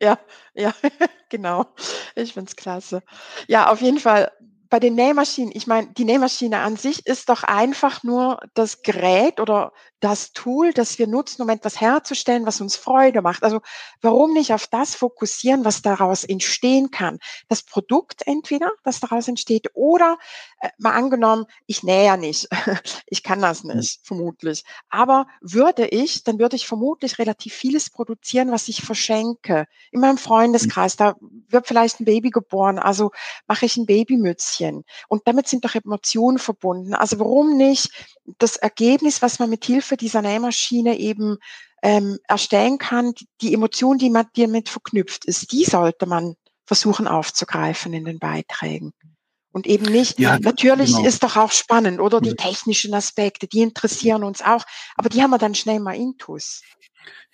Ja, 0.00 0.18
ja, 0.54 0.74
genau. 1.28 1.66
Ich 2.16 2.32
finde 2.32 2.48
es 2.48 2.56
klasse. 2.56 3.02
Ja, 3.46 3.70
auf 3.70 3.80
jeden 3.80 3.98
Fall 3.98 4.32
bei 4.68 4.80
den 4.80 4.94
Nähmaschinen, 4.94 5.52
ich 5.54 5.66
meine, 5.66 5.92
die 5.92 6.04
Nähmaschine 6.04 6.58
an 6.60 6.76
sich 6.76 7.06
ist 7.06 7.28
doch 7.28 7.42
einfach 7.42 8.02
nur 8.02 8.40
das 8.54 8.80
Gerät 8.82 9.38
oder 9.38 9.72
das 10.02 10.32
Tool, 10.32 10.72
das 10.72 10.98
wir 10.98 11.06
nutzen, 11.06 11.42
um 11.42 11.48
etwas 11.48 11.80
herzustellen, 11.80 12.44
was 12.44 12.60
uns 12.60 12.74
Freude 12.74 13.22
macht. 13.22 13.44
Also 13.44 13.60
warum 14.00 14.32
nicht 14.32 14.52
auf 14.52 14.66
das 14.66 14.96
fokussieren, 14.96 15.64
was 15.64 15.80
daraus 15.80 16.24
entstehen 16.24 16.90
kann? 16.90 17.20
Das 17.48 17.62
Produkt 17.62 18.22
entweder, 18.26 18.72
das 18.82 18.98
daraus 18.98 19.28
entsteht, 19.28 19.68
oder 19.74 20.18
äh, 20.60 20.70
mal 20.78 20.94
angenommen, 20.94 21.46
ich 21.66 21.84
nähe 21.84 22.04
ja 22.04 22.16
nicht, 22.16 22.48
ich 23.06 23.22
kann 23.22 23.40
das 23.40 23.62
mhm. 23.62 23.76
nicht, 23.76 24.00
vermutlich. 24.02 24.64
Aber 24.90 25.28
würde 25.40 25.86
ich, 25.86 26.24
dann 26.24 26.40
würde 26.40 26.56
ich 26.56 26.66
vermutlich 26.66 27.20
relativ 27.20 27.54
vieles 27.54 27.88
produzieren, 27.88 28.50
was 28.50 28.66
ich 28.66 28.82
verschenke. 28.82 29.68
In 29.92 30.00
meinem 30.00 30.18
Freundeskreis, 30.18 30.96
da 30.96 31.14
wird 31.48 31.68
vielleicht 31.68 32.00
ein 32.00 32.06
Baby 32.06 32.30
geboren, 32.30 32.80
also 32.80 33.12
mache 33.46 33.66
ich 33.66 33.76
ein 33.76 33.86
Babymützchen. 33.86 34.84
Und 35.06 35.22
damit 35.26 35.46
sind 35.46 35.64
doch 35.64 35.76
Emotionen 35.76 36.40
verbunden. 36.40 36.92
Also 36.92 37.20
warum 37.20 37.56
nicht 37.56 37.92
das 38.38 38.56
Ergebnis, 38.56 39.22
was 39.22 39.38
man 39.38 39.48
mit 39.48 39.64
Hilfe 39.64 39.91
dieser 39.96 40.22
Nähmaschine 40.22 40.98
eben 40.98 41.38
ähm, 41.82 42.18
erstellen 42.28 42.78
kann, 42.78 43.12
die 43.40 43.54
Emotion, 43.54 43.98
die 43.98 44.10
man 44.10 44.26
damit 44.36 44.68
verknüpft 44.68 45.24
ist, 45.24 45.52
die 45.52 45.64
sollte 45.64 46.06
man 46.06 46.34
versuchen 46.64 47.08
aufzugreifen 47.08 47.92
in 47.92 48.04
den 48.04 48.18
Beiträgen. 48.18 48.92
Und 49.52 49.66
eben 49.66 49.84
nicht, 49.84 50.18
ja, 50.18 50.38
natürlich 50.38 50.94
genau. 50.94 51.06
ist 51.06 51.22
doch 51.22 51.36
auch 51.36 51.52
spannend, 51.52 52.00
oder 52.00 52.22
die 52.22 52.34
technischen 52.34 52.94
Aspekte, 52.94 53.46
die 53.46 53.60
interessieren 53.60 54.24
uns 54.24 54.40
auch, 54.40 54.64
aber 54.96 55.10
die 55.10 55.22
haben 55.22 55.30
wir 55.30 55.38
dann 55.38 55.54
schnell 55.54 55.78
mal 55.78 55.94
intus. 55.94 56.62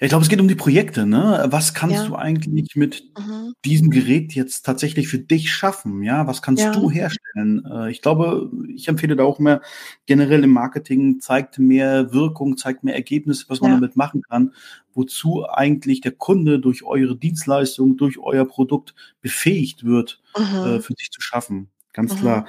Ja, 0.01 0.05
ich 0.05 0.11
glaube, 0.11 0.23
es 0.23 0.29
geht 0.29 0.41
um 0.41 0.47
die 0.47 0.55
Projekte. 0.55 1.07
Ne? 1.07 1.47
Was 1.49 1.75
kannst 1.75 1.97
ja. 1.97 2.07
du 2.07 2.15
eigentlich 2.15 2.77
mit 2.77 3.03
mhm. 3.19 3.55
diesem 3.65 3.91
Gerät 3.91 4.33
jetzt 4.33 4.65
tatsächlich 4.65 5.09
für 5.09 5.19
dich 5.19 5.53
schaffen? 5.53 6.05
Ja, 6.05 6.29
was 6.29 6.41
kannst 6.41 6.63
ja. 6.63 6.71
du 6.71 6.89
herstellen? 6.89 7.65
Äh, 7.69 7.91
ich 7.91 8.01
glaube, 8.01 8.49
ich 8.73 8.87
empfehle 8.87 9.17
da 9.17 9.25
auch 9.25 9.41
mehr 9.41 9.61
generell 10.07 10.45
im 10.45 10.51
Marketing 10.51 11.19
zeigt 11.19 11.59
mehr 11.59 12.13
Wirkung, 12.13 12.57
zeigt 12.57 12.85
mehr 12.85 12.95
Ergebnisse, 12.95 13.47
was 13.49 13.61
man 13.61 13.73
damit 13.73 13.97
machen 13.97 14.23
kann. 14.23 14.55
Wozu 14.95 15.49
eigentlich 15.49 16.01
der 16.01 16.13
Kunde 16.13 16.61
durch 16.61 16.85
eure 16.85 17.17
Dienstleistung, 17.17 17.97
durch 17.97 18.19
euer 18.19 18.45
Produkt 18.45 18.95
befähigt 19.21 19.85
wird, 19.85 20.23
mhm. 20.39 20.45
äh, 20.45 20.81
für 20.81 20.95
sich 20.97 21.11
zu 21.11 21.21
schaffen. 21.21 21.71
Ganz 21.93 22.15
mhm. 22.15 22.21
klar. 22.21 22.47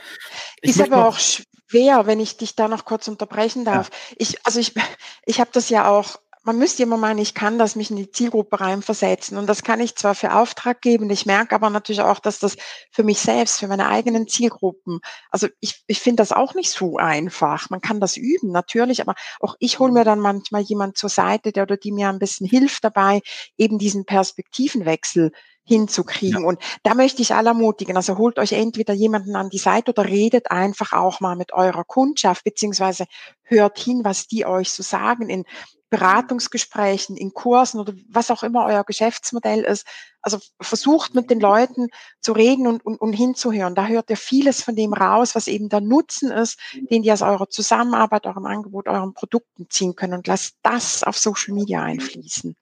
Ich 0.62 0.72
ist 0.72 0.82
aber 0.82 1.08
auch 1.08 1.18
schwer, 1.18 2.06
wenn 2.06 2.20
ich 2.20 2.38
dich 2.38 2.56
da 2.56 2.68
noch 2.68 2.86
kurz 2.86 3.08
unterbrechen 3.08 3.66
darf. 3.66 3.90
Ich, 4.18 4.46
also 4.46 4.60
ich, 4.60 4.76
ich 5.26 5.40
habe 5.40 5.50
das 5.52 5.70
ja 5.70 5.90
auch 5.90 6.20
man 6.44 6.58
müsste 6.58 6.84
immer 6.84 6.98
meinen, 6.98 7.20
ich 7.20 7.34
kann 7.34 7.60
das 7.60 7.76
mich 7.76 7.92
in 7.92 7.98
die 7.98 8.12
Zielgruppe 8.12 8.62
reinversetzen. 8.62 9.38
Und 9.38 9.48
das 9.48 9.64
kann 9.64 9.82
ich 9.82 9.96
zwar 9.96 10.16
für 10.16 10.34
Auftrag 10.34 10.82
geben, 10.82 11.10
ich 11.10 11.26
merke 11.26 11.54
aber 11.54 11.70
natürlich 11.70 12.02
auch, 12.02 12.20
dass 12.20 12.40
das 12.40 12.56
für 12.92 13.04
mich 13.04 13.20
selbst, 13.20 13.60
für 13.60 13.68
meine 13.68 13.90
eigenen 13.90 14.28
Zielgruppen, 14.28 15.00
also 15.30 15.48
ich, 15.60 15.84
ich 15.88 16.00
finde 16.00 16.22
das 16.22 16.32
auch 16.32 16.56
nicht 16.56 16.72
so 16.72 16.98
einfach. 16.98 17.70
Man 17.70 17.82
kann 17.82 18.00
das 18.00 18.16
üben, 18.16 18.52
natürlich, 18.52 19.02
aber 19.02 19.16
auch 19.40 19.56
ich 19.60 19.80
hole 19.80 19.92
mir 19.92 20.06
dann 20.06 20.20
manchmal 20.20 20.62
jemand 20.62 20.98
zur 20.98 21.10
Seite, 21.10 21.52
der 21.52 21.64
oder 21.64 21.78
die 21.78 21.92
mir 21.92 22.10
ein 22.10 22.20
bisschen 22.20 22.48
hilft 22.48 22.84
dabei, 22.84 23.22
eben 23.58 23.78
diesen 23.78 24.06
Perspektivenwechsel 24.06 25.32
hinzukriegen. 25.70 26.42
Ja. 26.42 26.48
Und 26.48 26.60
da 26.84 26.96
möchte 26.96 27.22
ich 27.22 27.34
alle 27.36 27.50
ermutigen. 27.50 27.96
Also 27.96 28.18
holt 28.18 28.40
euch 28.40 28.54
entweder 28.54 28.94
jemanden 28.94 29.36
an 29.36 29.50
die 29.50 29.60
Seite 29.60 29.92
oder 29.92 30.06
redet 30.06 30.50
einfach 30.52 30.94
auch 30.94 31.20
mal 31.20 31.36
mit 31.36 31.54
eurer 31.54 31.84
Kundschaft, 31.84 32.44
beziehungsweise 32.44 33.06
hört 33.44 33.78
hin, 33.78 34.02
was 34.04 34.28
die 34.28 34.46
euch 34.46 34.72
so 34.72 34.82
sagen 34.82 35.30
in 35.30 35.46
Beratungsgesprächen, 35.90 37.18
in 37.18 37.34
Kursen 37.34 37.80
oder 37.80 37.94
was 38.10 38.32
auch 38.32 38.44
immer 38.44 38.66
euer 38.66 38.84
Geschäftsmodell 38.84 39.62
ist. 39.62 39.86
Also 40.22 40.40
versucht 40.62 41.16
mit 41.16 41.30
den 41.30 41.40
Leuten 41.40 41.88
zu 42.22 42.34
reden 42.34 42.68
und, 42.68 42.86
und, 42.86 43.00
und 43.00 43.14
hinzuhören. 43.14 43.76
Da 43.76 43.88
hört 43.88 44.10
ihr 44.10 44.18
vieles 44.18 44.62
von 44.62 44.76
dem 44.76 44.94
raus, 44.94 45.36
was 45.36 45.48
eben 45.48 45.70
der 45.70 45.82
Nutzen 45.82 46.32
ist, 46.32 46.60
den 46.92 47.04
ihr 47.04 47.14
aus 47.14 47.22
eurer 47.22 47.50
Zusammenarbeit, 47.50 48.26
eurem 48.26 48.46
Angebot, 48.46 48.88
euren 48.88 49.14
Produkten 49.14 49.68
ziehen 49.70 49.96
können 49.96 50.14
und 50.14 50.28
lasst 50.28 50.58
das 50.62 51.04
auf 51.04 51.18
Social 51.18 51.54
Media 51.54 51.82
einfließen. 51.82 52.56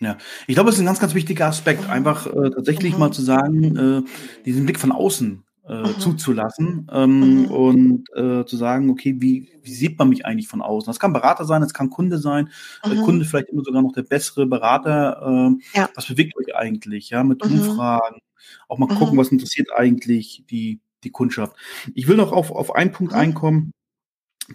Ja, 0.00 0.16
ich 0.46 0.54
glaube, 0.54 0.70
es 0.70 0.76
ist 0.76 0.80
ein 0.80 0.86
ganz, 0.86 0.98
ganz 0.98 1.14
wichtiger 1.14 1.46
Aspekt, 1.46 1.88
einfach 1.90 2.26
äh, 2.26 2.50
tatsächlich 2.50 2.94
mhm. 2.94 3.00
mal 3.00 3.12
zu 3.12 3.20
sagen, 3.20 3.76
äh, 3.76 4.42
diesen 4.46 4.64
Blick 4.64 4.80
von 4.80 4.92
außen 4.92 5.44
äh, 5.68 5.98
zuzulassen 5.98 6.88
ähm, 6.92 7.42
mhm. 7.42 7.44
und 7.46 8.04
äh, 8.16 8.44
zu 8.44 8.56
sagen, 8.56 8.90
okay, 8.90 9.16
wie, 9.18 9.48
wie 9.62 9.72
sieht 9.72 9.98
man 9.98 10.08
mich 10.08 10.26
eigentlich 10.26 10.48
von 10.48 10.62
außen? 10.62 10.86
Das 10.86 10.98
kann 10.98 11.12
Berater 11.12 11.44
sein, 11.44 11.62
das 11.62 11.74
kann 11.74 11.90
Kunde 11.90 12.18
sein, 12.18 12.50
mhm. 12.84 12.90
der 12.90 13.02
Kunde 13.02 13.24
vielleicht 13.24 13.48
immer 13.50 13.62
sogar 13.62 13.82
noch 13.82 13.92
der 13.92 14.02
bessere 14.02 14.46
Berater. 14.46 15.20
Äh, 15.22 15.78
ja. 15.78 15.88
Was 15.94 16.06
bewegt 16.06 16.36
euch 16.36 16.54
eigentlich? 16.54 17.10
Ja, 17.10 17.22
mit 17.24 17.44
mhm. 17.44 17.60
Umfragen, 17.60 18.20
auch 18.68 18.78
mal 18.78 18.88
gucken, 18.88 19.18
was 19.18 19.28
interessiert 19.28 19.68
eigentlich 19.74 20.44
die, 20.50 20.80
die 21.04 21.10
Kundschaft. 21.10 21.56
Ich 21.94 22.08
will 22.08 22.16
noch 22.16 22.32
auf, 22.32 22.50
auf 22.50 22.74
einen 22.74 22.92
Punkt 22.92 23.12
einkommen. 23.12 23.72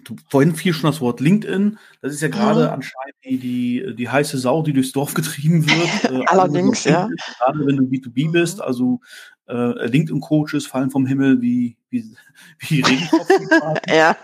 Du, 0.04 0.16
vorhin 0.28 0.54
fiel 0.54 0.74
schon 0.74 0.90
das 0.90 1.00
Wort 1.00 1.20
LinkedIn. 1.20 1.78
Das 2.02 2.12
ist 2.12 2.20
ja 2.20 2.28
gerade 2.28 2.70
anscheinend 2.72 3.16
die, 3.24 3.38
die, 3.38 3.94
die 3.96 4.08
heiße 4.08 4.38
Sau, 4.38 4.62
die 4.62 4.72
durchs 4.72 4.92
Dorf 4.92 5.14
getrieben 5.14 5.66
wird. 5.66 5.76
Äh, 6.06 6.24
Allerdings, 6.26 6.84
ja. 6.84 7.08
Gerade 7.38 7.66
wenn 7.66 7.76
du 7.76 7.84
B2B 7.84 8.30
bist, 8.30 8.60
also 8.60 9.00
äh, 9.48 9.86
LinkedIn-Coaches 9.86 10.66
fallen 10.66 10.90
vom 10.90 11.06
Himmel 11.06 11.40
wie, 11.40 11.76
wie, 11.90 12.14
wie 12.58 12.80
Regentropfen. 12.80 13.48
ja. 13.88 14.16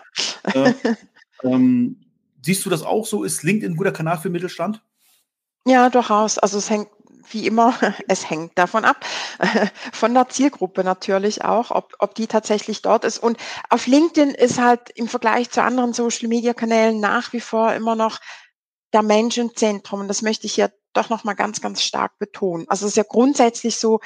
Äh, 0.54 0.74
ähm, 1.42 1.96
siehst 2.42 2.64
du 2.64 2.70
das 2.70 2.82
auch 2.82 3.06
so? 3.06 3.24
Ist 3.24 3.42
LinkedIn 3.42 3.72
ein 3.72 3.76
guter 3.76 3.92
Kanal 3.92 4.18
für 4.18 4.30
Mittelstand? 4.30 4.82
Ja, 5.66 5.90
durchaus. 5.90 6.38
Also 6.38 6.58
es 6.58 6.70
hängt 6.70 6.88
wie 7.30 7.46
immer, 7.46 7.74
es 8.08 8.28
hängt 8.28 8.56
davon 8.56 8.84
ab, 8.84 9.04
von 9.92 10.14
der 10.14 10.28
Zielgruppe 10.28 10.84
natürlich 10.84 11.44
auch, 11.44 11.70
ob, 11.70 11.94
ob 11.98 12.14
die 12.14 12.26
tatsächlich 12.26 12.82
dort 12.82 13.04
ist. 13.04 13.18
Und 13.18 13.38
auf 13.70 13.86
LinkedIn 13.86 14.30
ist 14.30 14.60
halt 14.60 14.90
im 14.94 15.08
Vergleich 15.08 15.50
zu 15.50 15.62
anderen 15.62 15.92
Social-Media-Kanälen 15.92 17.00
nach 17.00 17.32
wie 17.32 17.40
vor 17.40 17.72
immer 17.72 17.94
noch 17.94 18.18
der 18.92 19.02
Mensch 19.02 19.38
im 19.38 19.54
Zentrum. 19.56 20.00
Und 20.00 20.08
das 20.08 20.22
möchte 20.22 20.46
ich 20.46 20.54
hier 20.54 20.72
doch 20.92 21.08
nochmal 21.08 21.34
ganz, 21.34 21.60
ganz 21.60 21.82
stark 21.82 22.18
betonen. 22.18 22.66
Also 22.68 22.86
es 22.86 22.92
ist 22.92 22.96
ja 22.96 23.04
grundsätzlich 23.08 23.76
so, 23.76 24.00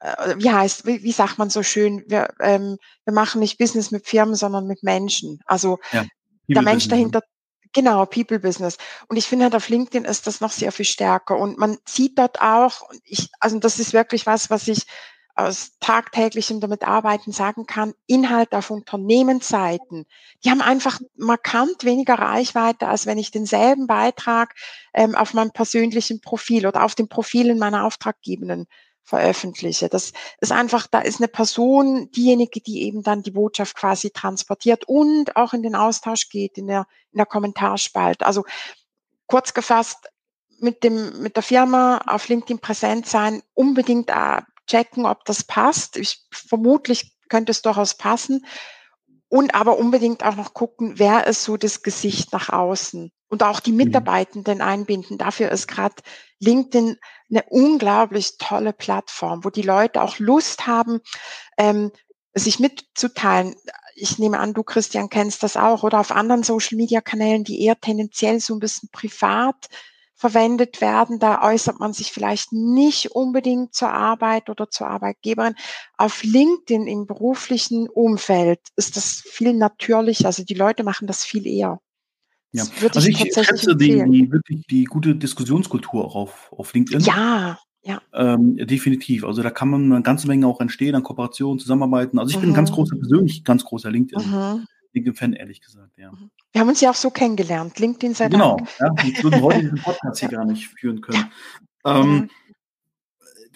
äh, 0.00 0.36
wie 0.38 0.50
heißt, 0.50 0.86
wie, 0.86 1.02
wie 1.02 1.12
sagt 1.12 1.38
man 1.38 1.50
so 1.50 1.62
schön, 1.62 2.04
wir, 2.06 2.28
ähm, 2.40 2.78
wir 3.04 3.12
machen 3.12 3.40
nicht 3.40 3.58
Business 3.58 3.90
mit 3.90 4.06
Firmen, 4.06 4.34
sondern 4.34 4.66
mit 4.66 4.82
Menschen. 4.82 5.40
Also 5.44 5.78
ja, 5.92 6.04
der 6.48 6.62
Mensch 6.62 6.88
dahinter, 6.88 7.22
genau, 7.74 8.06
People 8.06 8.38
Business. 8.38 8.78
Und 9.08 9.16
ich 9.16 9.26
finde 9.26 9.44
halt 9.44 9.54
auf 9.54 9.68
LinkedIn 9.68 10.06
ist 10.06 10.26
das 10.26 10.40
noch 10.40 10.52
sehr 10.52 10.72
viel 10.72 10.86
stärker. 10.86 11.36
Und 11.36 11.58
man 11.58 11.76
sieht 11.86 12.18
dort 12.18 12.40
auch, 12.40 12.88
ich, 13.04 13.28
also 13.40 13.58
das 13.58 13.78
ist 13.78 13.92
wirklich 13.92 14.24
was, 14.24 14.48
was 14.48 14.66
ich 14.68 14.86
aus 15.36 15.72
tagtäglichem 15.80 16.60
damit 16.60 16.84
arbeiten 16.84 17.32
sagen 17.32 17.66
kann, 17.66 17.92
Inhalte 18.06 18.56
auf 18.56 18.70
Unternehmensseiten, 18.70 20.06
die 20.44 20.50
haben 20.50 20.62
einfach 20.62 21.00
markant 21.16 21.82
weniger 21.82 22.14
Reichweite, 22.14 22.86
als 22.86 23.06
wenn 23.06 23.18
ich 23.18 23.32
denselben 23.32 23.88
Beitrag 23.88 24.54
ähm, 24.94 25.16
auf 25.16 25.34
meinem 25.34 25.50
persönlichen 25.50 26.20
Profil 26.20 26.66
oder 26.68 26.84
auf 26.84 26.94
den 26.94 27.08
Profilen 27.08 27.58
meiner 27.58 27.84
Auftraggebenden 27.84 28.66
veröffentliche. 29.04 29.88
Das 29.88 30.12
ist 30.40 30.52
einfach, 30.52 30.86
da 30.86 31.00
ist 31.00 31.20
eine 31.20 31.28
Person 31.28 32.10
diejenige, 32.10 32.60
die 32.60 32.82
eben 32.82 33.02
dann 33.02 33.22
die 33.22 33.30
Botschaft 33.30 33.76
quasi 33.76 34.10
transportiert 34.10 34.84
und 34.86 35.36
auch 35.36 35.52
in 35.52 35.62
den 35.62 35.76
Austausch 35.76 36.30
geht, 36.30 36.58
in 36.58 36.66
der, 36.66 36.86
in 37.12 37.18
der 37.18 37.26
Kommentarspalte. 37.26 38.26
Also 38.26 38.44
kurz 39.26 39.54
gefasst, 39.54 40.08
mit 40.58 40.82
dem, 40.82 41.20
mit 41.20 41.36
der 41.36 41.42
Firma 41.42 41.98
auf 42.06 42.28
LinkedIn 42.28 42.60
präsent 42.60 43.06
sein, 43.06 43.42
unbedingt 43.52 44.08
äh, 44.08 44.40
checken, 44.66 45.04
ob 45.04 45.24
das 45.26 45.44
passt. 45.44 45.96
Ich, 45.96 46.24
vermutlich 46.30 47.12
könnte 47.28 47.50
es 47.50 47.62
durchaus 47.62 47.94
passen. 47.94 48.46
Und 49.28 49.54
aber 49.54 49.78
unbedingt 49.78 50.24
auch 50.24 50.36
noch 50.36 50.54
gucken, 50.54 50.98
wer 50.98 51.26
ist 51.26 51.44
so 51.44 51.56
das 51.56 51.82
Gesicht 51.82 52.32
nach 52.32 52.50
außen 52.50 53.12
und 53.34 53.42
auch 53.42 53.58
die 53.58 53.72
mhm. 53.72 53.78
Mitarbeitenden 53.78 54.60
einbinden. 54.60 55.18
Dafür 55.18 55.50
ist 55.50 55.66
gerade 55.66 55.96
LinkedIn 56.38 56.96
eine 57.28 57.42
unglaublich 57.48 58.38
tolle 58.38 58.72
Plattform, 58.72 59.44
wo 59.44 59.50
die 59.50 59.62
Leute 59.62 60.00
auch 60.02 60.20
Lust 60.20 60.68
haben, 60.68 61.00
ähm, 61.58 61.90
sich 62.32 62.60
mitzuteilen. 62.60 63.56
Ich 63.96 64.20
nehme 64.20 64.38
an, 64.38 64.54
du 64.54 64.62
Christian 64.62 65.08
kennst 65.08 65.42
das 65.42 65.56
auch 65.56 65.82
oder 65.82 65.98
auf 65.98 66.12
anderen 66.12 66.44
Social-Media-Kanälen, 66.44 67.42
die 67.42 67.60
eher 67.64 67.80
tendenziell 67.80 68.38
so 68.38 68.54
ein 68.54 68.60
bisschen 68.60 68.88
privat 68.92 69.66
verwendet 70.14 70.80
werden. 70.80 71.18
Da 71.18 71.42
äußert 71.42 71.80
man 71.80 71.92
sich 71.92 72.12
vielleicht 72.12 72.52
nicht 72.52 73.16
unbedingt 73.16 73.74
zur 73.74 73.90
Arbeit 73.90 74.48
oder 74.48 74.70
zur 74.70 74.86
Arbeitgeberin. 74.86 75.56
Auf 75.96 76.22
LinkedIn 76.22 76.86
im 76.86 77.06
beruflichen 77.06 77.88
Umfeld 77.88 78.60
ist 78.76 78.96
das 78.96 79.24
viel 79.26 79.54
natürlicher. 79.54 80.26
Also 80.26 80.44
die 80.44 80.54
Leute 80.54 80.84
machen 80.84 81.08
das 81.08 81.24
viel 81.24 81.48
eher. 81.48 81.80
Ja. 82.54 82.62
also 82.94 83.08
ich, 83.08 83.20
ich 83.20 83.34
schätze 83.34 83.76
die, 83.76 84.04
die, 84.08 84.30
wirklich 84.30 84.64
die 84.68 84.84
gute 84.84 85.16
Diskussionskultur 85.16 86.04
auch 86.04 86.14
auf, 86.14 86.52
auf 86.52 86.72
LinkedIn. 86.72 87.00
Ja, 87.04 87.58
ja. 87.82 88.00
Ähm, 88.12 88.56
definitiv. 88.56 89.24
Also 89.24 89.42
da 89.42 89.50
kann 89.50 89.68
man 89.68 89.92
eine 89.92 90.02
ganze 90.02 90.28
Menge 90.28 90.46
auch 90.46 90.60
entstehen 90.60 90.94
an 90.94 91.02
Kooperationen, 91.02 91.58
Zusammenarbeiten. 91.58 92.20
Also 92.20 92.30
ich 92.30 92.36
mhm. 92.36 92.42
bin 92.42 92.50
ein 92.50 92.54
ganz 92.54 92.70
großer, 92.70 92.94
persönlich 92.96 93.42
ganz 93.42 93.64
großer 93.64 93.90
LinkedIn. 93.90 94.30
Mhm. 94.30 94.66
LinkedIn-Fan, 94.92 95.32
ehrlich 95.32 95.62
gesagt, 95.62 95.98
ja. 95.98 96.12
Mhm. 96.12 96.30
Wir 96.52 96.60
haben 96.60 96.68
uns 96.68 96.80
ja 96.80 96.90
auch 96.90 96.94
so 96.94 97.10
kennengelernt. 97.10 97.76
LinkedIn 97.80 98.14
sei 98.14 98.28
Genau, 98.28 98.56
Dank. 98.56 98.68
ja. 98.78 99.04
Ich 99.04 99.24
würde 99.24 99.40
heute 99.42 99.60
diesen 99.62 99.82
Podcast 99.82 100.20
hier 100.20 100.28
gar 100.30 100.44
nicht 100.44 100.68
führen 100.68 101.00
können. 101.00 101.24
Ja. 101.84 102.00
Ähm, 102.00 102.30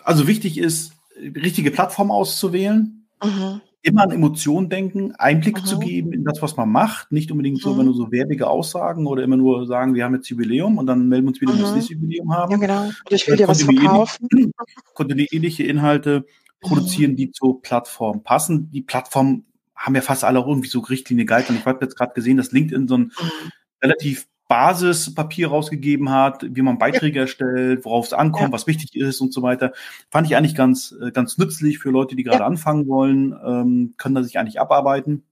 also 0.02 0.26
wichtig 0.26 0.58
ist, 0.58 0.92
richtige 1.16 1.70
Plattform 1.70 2.10
auszuwählen. 2.10 3.06
Mhm 3.22 3.60
immer 3.82 4.02
an 4.02 4.10
Emotionen 4.10 4.68
denken, 4.68 5.14
Einblick 5.16 5.60
mhm. 5.60 5.64
zu 5.64 5.78
geben 5.78 6.12
in 6.12 6.24
das, 6.24 6.42
was 6.42 6.56
man 6.56 6.68
macht. 6.70 7.12
Nicht 7.12 7.30
unbedingt 7.30 7.60
so, 7.60 7.74
mhm. 7.74 7.78
wenn 7.78 7.84
nur 7.86 7.94
so 7.94 8.10
werbige 8.10 8.48
Aussagen 8.48 9.06
oder 9.06 9.22
immer 9.22 9.36
nur 9.36 9.66
sagen, 9.66 9.94
wir 9.94 10.04
haben 10.04 10.14
jetzt 10.14 10.28
Jubiläum 10.28 10.78
und 10.78 10.86
dann 10.86 11.08
melden 11.08 11.26
wir 11.26 11.28
uns 11.28 11.40
wieder, 11.40 11.52
wenn 11.52 11.58
wir 11.58 11.62
das 11.62 11.70
mhm. 11.72 11.76
nächste 11.76 11.94
Jubiläum 11.94 12.32
haben. 12.34 12.52
Ja, 12.52 12.58
genau. 12.58 12.90
Ich 13.08 13.26
will 13.28 13.36
dir 13.36 13.48
was 13.48 13.62
verkaufen. 13.62 14.28
Kontinuierliche 14.94 15.62
Inhalte 15.64 16.26
produzieren, 16.60 17.16
die 17.16 17.30
zur 17.30 17.62
Plattform 17.62 18.22
passen. 18.22 18.70
Die 18.70 18.82
Plattformen 18.82 19.46
haben 19.76 19.94
ja 19.94 20.00
fast 20.00 20.24
alle 20.24 20.40
auch 20.40 20.48
irgendwie 20.48 20.68
so 20.68 20.80
Richtlinie 20.80 21.24
gehalten. 21.24 21.56
Ich 21.56 21.64
habe 21.64 21.84
jetzt 21.84 21.96
gerade 21.96 22.14
gesehen, 22.14 22.36
dass 22.36 22.50
LinkedIn 22.50 22.88
so 22.88 22.96
ein 22.96 23.00
mhm. 23.02 23.50
relativ 23.82 24.26
Basispapier 24.48 25.48
rausgegeben 25.48 26.10
hat, 26.10 26.44
wie 26.48 26.62
man 26.62 26.78
Beiträge 26.78 27.16
ja. 27.16 27.22
erstellt, 27.22 27.84
worauf 27.84 28.06
es 28.06 28.12
ankommt, 28.14 28.48
ja. 28.48 28.52
was 28.52 28.66
wichtig 28.66 28.96
ist 28.96 29.20
und 29.20 29.32
so 29.32 29.42
weiter. 29.42 29.72
Fand 30.10 30.26
ich 30.26 30.36
eigentlich 30.36 30.54
ganz, 30.54 30.94
äh, 31.00 31.12
ganz 31.12 31.36
nützlich 31.36 31.78
für 31.78 31.90
Leute, 31.90 32.16
die 32.16 32.22
gerade 32.22 32.40
ja. 32.40 32.46
anfangen 32.46 32.88
wollen, 32.88 33.38
ähm, 33.44 33.94
können 33.98 34.14
da 34.14 34.22
sich 34.22 34.38
eigentlich 34.38 34.60
abarbeiten. 34.60 35.22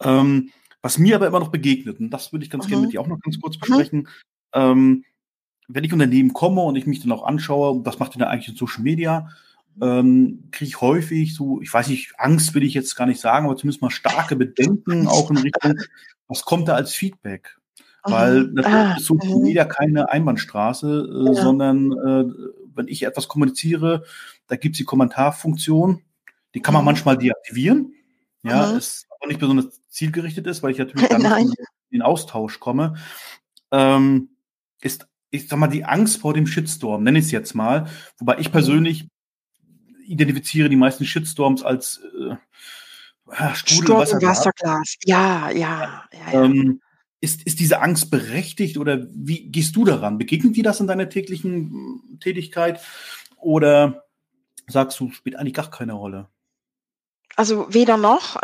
Ähm, 0.00 0.50
was 0.80 0.98
mir 0.98 1.16
aber 1.16 1.26
immer 1.26 1.40
noch 1.40 1.50
begegnet, 1.50 1.98
und 1.98 2.10
das 2.10 2.32
würde 2.32 2.44
ich 2.44 2.50
ganz 2.50 2.66
mhm. 2.66 2.68
gerne 2.68 2.82
mit 2.84 2.92
dir 2.92 3.00
auch 3.00 3.08
noch 3.08 3.20
ganz 3.20 3.40
kurz 3.40 3.56
mhm. 3.56 3.60
besprechen, 3.60 3.98
mhm. 3.98 4.06
ähm, 4.54 5.04
wenn 5.66 5.84
ich 5.84 5.92
Unternehmen 5.92 6.32
komme 6.32 6.62
und 6.62 6.76
ich 6.76 6.86
mich 6.86 7.00
dann 7.00 7.12
auch 7.12 7.24
anschaue, 7.24 7.84
was 7.84 7.98
macht 7.98 8.16
ihr 8.16 8.20
da 8.20 8.28
eigentlich 8.28 8.48
in 8.48 8.56
Social 8.56 8.82
Media, 8.82 9.28
ähm, 9.82 10.48
kriege 10.50 10.68
ich 10.68 10.80
häufig 10.80 11.34
so, 11.34 11.60
ich 11.60 11.72
weiß 11.72 11.88
nicht, 11.88 12.12
Angst 12.16 12.54
will 12.54 12.62
ich 12.62 12.74
jetzt 12.74 12.94
gar 12.94 13.06
nicht 13.06 13.20
sagen, 13.20 13.46
aber 13.46 13.56
zumindest 13.56 13.82
mal 13.82 13.90
starke 13.90 14.36
Bedenken 14.36 15.06
auch 15.06 15.30
in 15.30 15.36
Richtung, 15.38 15.74
was 16.28 16.42
kommt 16.42 16.68
da 16.68 16.74
als 16.74 16.94
Feedback? 16.94 17.57
Weil 18.10 18.42
natürlich 18.44 18.66
ah, 18.66 18.94
ist 18.96 19.06
Social 19.06 19.36
mhm. 19.36 19.42
Media 19.42 19.64
keine 19.64 20.10
Einbahnstraße, 20.10 21.08
äh, 21.10 21.34
ja. 21.34 21.42
sondern 21.42 21.92
äh, 21.92 22.24
wenn 22.74 22.88
ich 22.88 23.02
etwas 23.02 23.28
kommuniziere, 23.28 24.04
da 24.46 24.56
gibt 24.56 24.74
es 24.74 24.78
die 24.78 24.84
Kommentarfunktion, 24.84 26.02
die 26.54 26.60
kann 26.60 26.74
man 26.74 26.82
mhm. 26.82 26.86
manchmal 26.86 27.18
deaktivieren. 27.18 27.94
Ja, 28.42 28.70
mhm. 28.70 28.78
ist 28.78 29.06
aber 29.18 29.28
nicht 29.28 29.40
besonders 29.40 29.82
zielgerichtet 29.88 30.46
ist, 30.46 30.62
weil 30.62 30.72
ich 30.72 30.78
natürlich 30.78 31.08
dann 31.08 31.24
in 31.24 31.52
den 31.90 32.02
Austausch 32.02 32.60
komme. 32.60 32.94
Ähm, 33.70 34.30
ist, 34.80 35.06
ich 35.30 35.48
sag 35.48 35.58
mal, 35.58 35.68
die 35.68 35.84
Angst 35.84 36.18
vor 36.18 36.34
dem 36.34 36.46
Shitstorm, 36.46 37.02
nenne 37.02 37.18
ich 37.18 37.26
es 37.26 37.30
jetzt 37.30 37.54
mal. 37.54 37.88
Wobei 38.18 38.38
ich 38.38 38.48
mhm. 38.48 38.52
persönlich 38.52 39.08
identifiziere 40.06 40.68
die 40.68 40.76
meisten 40.76 41.04
Shitstorms 41.04 41.62
als 41.62 42.00
äh, 42.18 43.54
Strudel 43.54 43.96
Wasserglas. 43.96 44.38
Wasserglas. 44.38 44.96
Ja, 45.04 45.50
ja, 45.50 46.04
ja. 46.12 46.32
ja. 46.32 46.44
Ähm, 46.44 46.80
ist, 47.20 47.42
ist 47.42 47.60
diese 47.60 47.80
Angst 47.80 48.10
berechtigt 48.10 48.78
oder 48.78 49.06
wie 49.10 49.50
gehst 49.50 49.74
du 49.76 49.84
daran? 49.84 50.18
Begegnet 50.18 50.56
dir 50.56 50.62
das 50.62 50.80
in 50.80 50.86
deiner 50.86 51.08
täglichen 51.08 51.52
hm, 51.52 52.18
Tätigkeit 52.20 52.80
oder 53.36 54.04
sagst 54.66 55.00
du, 55.00 55.10
spielt 55.10 55.36
eigentlich 55.36 55.54
gar 55.54 55.70
keine 55.70 55.94
Rolle? 55.94 56.28
Also 57.36 57.72
weder 57.72 57.96
noch. 57.96 58.36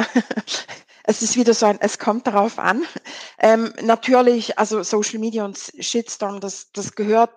es 1.05 1.23
ist 1.23 1.37
wieder 1.37 1.55
so 1.55 1.67
ein, 1.67 1.79
es 1.81 1.99
kommt 1.99 2.27
darauf 2.27 2.59
an. 2.59 2.83
Ähm, 3.39 3.73
natürlich, 3.83 4.59
also 4.59 4.83
Social 4.83 5.19
Media 5.19 5.45
und 5.45 5.59
Shitstorm, 5.79 6.41
das, 6.41 6.71
das 6.73 6.95
gehört 6.95 7.31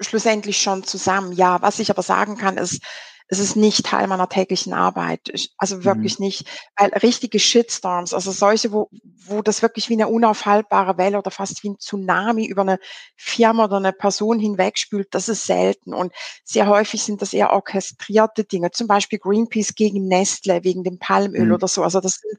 schlussendlich 0.00 0.60
schon 0.60 0.84
zusammen. 0.84 1.32
Ja, 1.32 1.62
was 1.62 1.78
ich 1.78 1.90
aber 1.90 2.02
sagen 2.02 2.36
kann, 2.36 2.58
ist, 2.58 2.80
es 3.28 3.38
ist 3.38 3.56
nicht 3.56 3.86
Teil 3.86 4.06
meiner 4.06 4.28
täglichen 4.28 4.74
Arbeit. 4.74 5.32
Also 5.56 5.76
mhm. 5.76 5.84
wirklich 5.84 6.18
mhm. 6.18 6.26
nicht, 6.26 6.46
weil 6.76 6.90
richtige 6.90 7.38
Shitstorms, 7.38 8.12
also 8.12 8.32
solche, 8.32 8.72
wo, 8.72 8.88
wo 9.26 9.42
das 9.42 9.62
wirklich 9.62 9.88
wie 9.88 9.94
eine 9.94 10.08
unaufhaltbare 10.08 10.98
Welle 10.98 11.18
oder 11.18 11.30
fast 11.30 11.62
wie 11.62 11.70
ein 11.70 11.78
Tsunami 11.78 12.46
über 12.46 12.62
eine 12.62 12.78
Firma 13.16 13.64
oder 13.64 13.78
eine 13.78 13.92
Person 13.92 14.38
hinwegspült, 14.38 15.08
das 15.12 15.28
ist 15.28 15.46
selten. 15.46 15.94
Und 15.94 16.12
sehr 16.44 16.66
häufig 16.66 17.02
sind 17.02 17.22
das 17.22 17.32
eher 17.32 17.52
orchestrierte 17.52 18.44
Dinge, 18.44 18.70
zum 18.72 18.86
Beispiel 18.86 19.18
Greenpeace 19.18 19.74
gegen 19.74 20.06
Nestle 20.06 20.62
wegen 20.62 20.84
dem 20.84 20.98
Palmöl 20.98 21.46
mhm. 21.46 21.54
oder 21.54 21.68
so. 21.68 21.82
Also 21.82 22.00
das 22.00 22.20
sind 22.20 22.38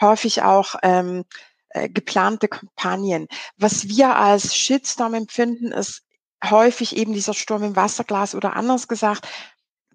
häufig 0.00 0.42
auch 0.42 0.76
ähm, 0.82 1.24
äh, 1.68 1.90
geplante 1.90 2.48
Kampagnen. 2.48 3.28
Was 3.58 3.88
wir 3.88 4.16
als 4.16 4.56
Shitstorm 4.56 5.14
empfinden, 5.14 5.72
ist 5.72 6.02
häufig 6.42 6.96
eben 6.96 7.12
dieser 7.12 7.34
Sturm 7.34 7.62
im 7.62 7.76
Wasserglas 7.76 8.34
oder 8.34 8.56
anders 8.56 8.88
gesagt, 8.88 9.28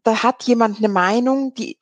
da 0.07 0.23
hat 0.23 0.43
jemand 0.43 0.77
eine 0.77 0.87
Meinung, 0.87 1.53
die 1.53 1.77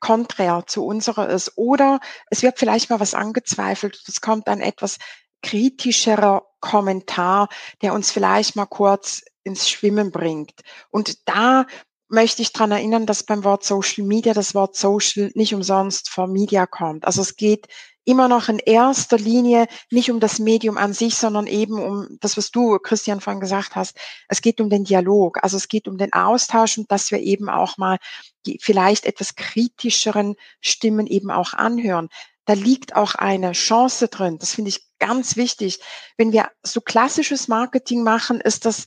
konträr 0.00 0.64
zu 0.66 0.86
unserer 0.86 1.28
ist. 1.28 1.52
Oder 1.56 2.00
es 2.30 2.42
wird 2.42 2.58
vielleicht 2.58 2.88
mal 2.88 3.00
was 3.00 3.12
angezweifelt. 3.12 4.02
Es 4.08 4.22
kommt 4.22 4.48
ein 4.48 4.60
etwas 4.60 4.96
kritischerer 5.42 6.46
Kommentar, 6.60 7.48
der 7.82 7.92
uns 7.92 8.10
vielleicht 8.10 8.56
mal 8.56 8.64
kurz 8.64 9.22
ins 9.44 9.68
Schwimmen 9.68 10.10
bringt. 10.10 10.54
Und 10.90 11.28
da 11.28 11.66
möchte 12.08 12.40
ich 12.40 12.54
dran 12.54 12.70
erinnern, 12.72 13.04
dass 13.04 13.24
beim 13.24 13.44
Wort 13.44 13.62
Social 13.62 14.04
Media 14.04 14.32
das 14.32 14.54
Wort 14.54 14.74
Social 14.74 15.30
nicht 15.34 15.54
umsonst 15.54 16.08
vor 16.08 16.28
Media 16.28 16.66
kommt. 16.66 17.04
Also 17.04 17.20
es 17.20 17.36
geht 17.36 17.66
immer 18.06 18.28
noch 18.28 18.48
in 18.48 18.58
erster 18.58 19.18
Linie 19.18 19.66
nicht 19.90 20.10
um 20.10 20.20
das 20.20 20.38
Medium 20.38 20.78
an 20.78 20.94
sich, 20.94 21.16
sondern 21.16 21.46
eben 21.46 21.78
um 21.78 22.06
das, 22.20 22.36
was 22.36 22.50
du, 22.50 22.78
Christian, 22.78 23.20
vorhin 23.20 23.40
gesagt 23.40 23.76
hast. 23.76 23.98
Es 24.28 24.40
geht 24.40 24.60
um 24.60 24.70
den 24.70 24.84
Dialog, 24.84 25.42
also 25.42 25.56
es 25.56 25.68
geht 25.68 25.88
um 25.88 25.98
den 25.98 26.12
Austausch 26.12 26.78
und 26.78 26.90
dass 26.90 27.10
wir 27.10 27.18
eben 27.18 27.50
auch 27.50 27.76
mal 27.76 27.98
die 28.46 28.58
vielleicht 28.62 29.04
etwas 29.04 29.34
kritischeren 29.34 30.36
Stimmen 30.60 31.06
eben 31.06 31.30
auch 31.30 31.52
anhören. 31.52 32.08
Da 32.46 32.52
liegt 32.52 32.94
auch 32.94 33.16
eine 33.16 33.52
Chance 33.52 34.06
drin. 34.06 34.38
Das 34.38 34.54
finde 34.54 34.68
ich 34.68 34.86
ganz 35.00 35.36
wichtig. 35.36 35.80
Wenn 36.16 36.30
wir 36.30 36.50
so 36.62 36.80
klassisches 36.80 37.48
Marketing 37.48 38.04
machen, 38.04 38.40
ist 38.40 38.64
das 38.64 38.86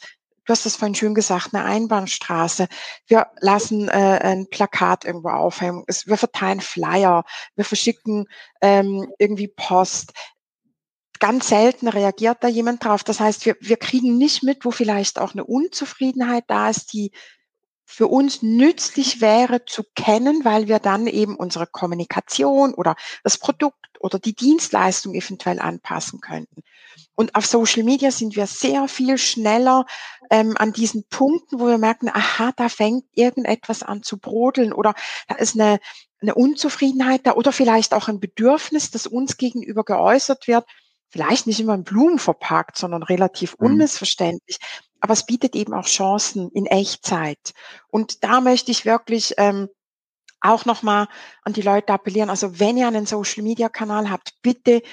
du 0.50 0.54
hast 0.54 0.66
das 0.66 0.78
vorhin 0.78 0.96
schön 0.96 1.14
gesagt, 1.14 1.54
eine 1.54 1.64
Einbahnstraße. 1.64 2.68
Wir 3.06 3.28
lassen 3.40 3.88
äh, 3.88 3.92
ein 3.92 4.50
Plakat 4.50 5.06
irgendwo 5.06 5.30
aufhängen. 5.30 5.86
wir 5.88 6.18
verteilen 6.18 6.60
Flyer. 6.60 7.24
Wir 7.56 7.66
verschicken 7.66 8.26
ähm, 8.60 9.14
irgendwie 9.20 9.48
Post. 9.48 10.12
ganz 11.20 11.50
selten 11.50 11.88
reagiert 11.88 12.40
da 12.42 12.48
jemand 12.48 12.84
drauf. 12.84 13.04
Das 13.04 13.20
heißt, 13.20 13.46
wir, 13.46 13.58
wir 13.60 13.78
kriegen 13.78 14.18
nicht 14.18 14.42
mit, 14.42 14.66
wo 14.66 14.72
vielleicht 14.72 15.20
auch 15.20 15.34
eine 15.34 15.44
Unzufriedenheit 15.44 16.46
da 16.48 16.70
ist, 16.70 16.94
die 16.94 17.12
für 17.86 18.08
uns 18.08 18.42
nützlich 18.42 19.22
wäre 19.22 19.66
zu 19.66 19.84
kennen, 19.96 20.46
weil 20.46 20.68
wir 20.68 20.80
dann 20.80 21.06
eben 21.06 21.36
unsere 21.36 21.68
Kommunikation 21.68 22.74
oder 22.74 22.96
das 23.24 23.38
Produkt 23.38 24.00
oder 24.00 24.18
die 24.18 24.36
Dienstleistung 24.36 25.14
eventuell 25.14 25.60
anpassen 25.60 26.22
könnten. 26.22 26.64
Und 27.20 27.36
auf 27.36 27.46
Social 27.46 27.84
Media 27.84 28.12
sind 28.12 28.38
wir 28.38 28.48
sehr 28.48 28.88
viel 28.88 29.18
schneller 29.18 29.86
ähm, 30.30 30.56
an 30.58 30.72
diesen 30.72 31.04
Punkten, 31.10 31.60
wo 31.60 31.68
wir 31.68 31.78
merken, 31.78 32.08
aha, 32.08 32.54
da 32.56 32.70
fängt 32.70 33.04
irgendetwas 33.14 33.84
an 33.84 34.04
zu 34.04 34.20
brodeln 34.20 34.72
oder 34.72 34.94
da 35.28 35.36
ist 35.36 35.56
eine, 35.56 35.82
eine 36.22 36.34
Unzufriedenheit 36.34 37.28
da 37.28 37.34
oder 37.34 37.52
vielleicht 37.52 37.94
auch 37.94 38.08
ein 38.08 38.22
Bedürfnis, 38.22 38.92
das 38.92 39.06
uns 39.06 39.36
gegenüber 39.36 39.84
geäußert 39.84 40.48
wird. 40.48 40.66
Vielleicht 41.10 41.46
nicht 41.46 41.60
immer 41.60 41.74
in 41.74 41.84
Blumen 41.84 42.20
verpackt, 42.20 42.78
sondern 42.78 43.04
relativ 43.04 43.60
mhm. 43.60 43.66
unmissverständlich. 43.66 44.58
Aber 45.02 45.12
es 45.12 45.26
bietet 45.26 45.58
eben 45.58 45.74
auch 45.74 45.88
Chancen 45.88 46.50
in 46.52 46.68
Echtzeit. 46.68 47.52
Und 47.90 48.24
da 48.24 48.40
möchte 48.40 48.72
ich 48.72 48.86
wirklich 48.86 49.34
ähm, 49.36 49.68
auch 50.40 50.64
nochmal 50.64 51.10
an 51.44 51.52
die 51.52 51.64
Leute 51.64 51.92
appellieren. 51.92 52.30
Also 52.30 52.62
wenn 52.62 52.78
ihr 52.78 52.88
einen 52.88 53.06
Social-Media-Kanal 53.06 54.10
habt, 54.10 54.36
bitte 54.42 54.84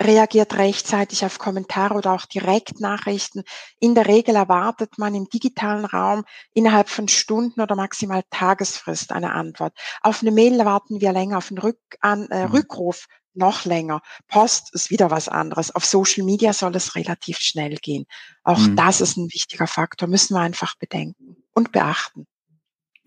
reagiert 0.00 0.54
rechtzeitig 0.54 1.24
auf 1.24 1.38
Kommentare 1.38 1.94
oder 1.94 2.12
auch 2.12 2.26
Direktnachrichten. 2.26 3.42
In 3.80 3.94
der 3.94 4.06
Regel 4.06 4.36
erwartet 4.36 4.98
man 4.98 5.14
im 5.14 5.28
digitalen 5.28 5.84
Raum 5.84 6.24
innerhalb 6.52 6.88
von 6.88 7.08
Stunden 7.08 7.60
oder 7.60 7.76
maximal 7.76 8.22
Tagesfrist 8.30 9.12
eine 9.12 9.32
Antwort. 9.32 9.72
Auf 10.02 10.22
eine 10.22 10.32
Mail 10.32 10.58
warten 10.64 11.00
wir 11.00 11.12
länger, 11.12 11.38
auf 11.38 11.50
einen 11.50 11.58
Rück 11.58 11.78
an, 12.00 12.28
äh, 12.30 12.46
mhm. 12.46 12.52
Rückruf 12.52 13.06
noch 13.36 13.64
länger. 13.64 14.00
Post 14.28 14.74
ist 14.74 14.90
wieder 14.90 15.10
was 15.10 15.28
anderes. 15.28 15.74
Auf 15.74 15.84
Social 15.84 16.24
Media 16.24 16.52
soll 16.52 16.74
es 16.74 16.94
relativ 16.94 17.38
schnell 17.38 17.76
gehen. 17.76 18.06
Auch 18.44 18.58
mhm. 18.58 18.76
das 18.76 19.00
ist 19.00 19.16
ein 19.16 19.32
wichtiger 19.32 19.66
Faktor, 19.66 20.08
müssen 20.08 20.34
wir 20.34 20.40
einfach 20.40 20.74
bedenken 20.76 21.36
und 21.52 21.72
beachten. 21.72 22.26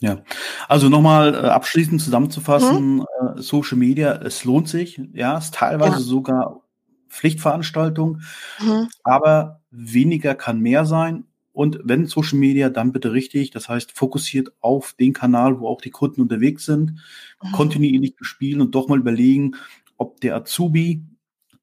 Ja, 0.02 0.24
also 0.70 0.88
nochmal 0.88 1.36
äh, 1.36 1.50
abschließend 1.50 2.02
zusammenzufassen, 2.02 2.98
mhm. 2.98 3.06
äh, 3.38 3.42
Social 3.42 3.78
Media, 3.78 4.14
es 4.22 4.46
lohnt 4.46 4.70
sich, 4.70 5.02
ja, 5.14 5.38
ist 5.38 5.56
teilweise 5.56 5.98
ja. 5.98 6.00
sogar 6.00 6.62
Pflichtveranstaltung, 7.10 8.22
mhm. 8.60 8.88
aber 9.04 9.62
weniger 9.72 10.36
kann 10.36 10.60
mehr 10.62 10.86
sein. 10.86 11.26
Und 11.52 11.80
wenn 11.84 12.06
Social 12.06 12.40
Media, 12.40 12.70
dann 12.70 12.92
bitte 12.92 13.12
richtig, 13.12 13.52
das 13.52 13.68
heißt 13.68 13.92
fokussiert 13.92 14.54
auf 14.62 14.94
den 14.94 15.14
Kanal, 15.14 15.60
wo 15.60 15.68
auch 15.68 15.82
die 15.82 15.90
Kunden 15.90 16.22
unterwegs 16.22 16.66
sind, 16.66 17.02
mhm. 17.44 17.52
kontinuierlich 17.52 18.16
bespielen 18.16 18.62
und 18.62 18.76
doch 18.76 18.88
mal 18.88 19.00
überlegen, 19.00 19.56
ob 19.98 20.22
der 20.22 20.36
Azubi, 20.36 21.04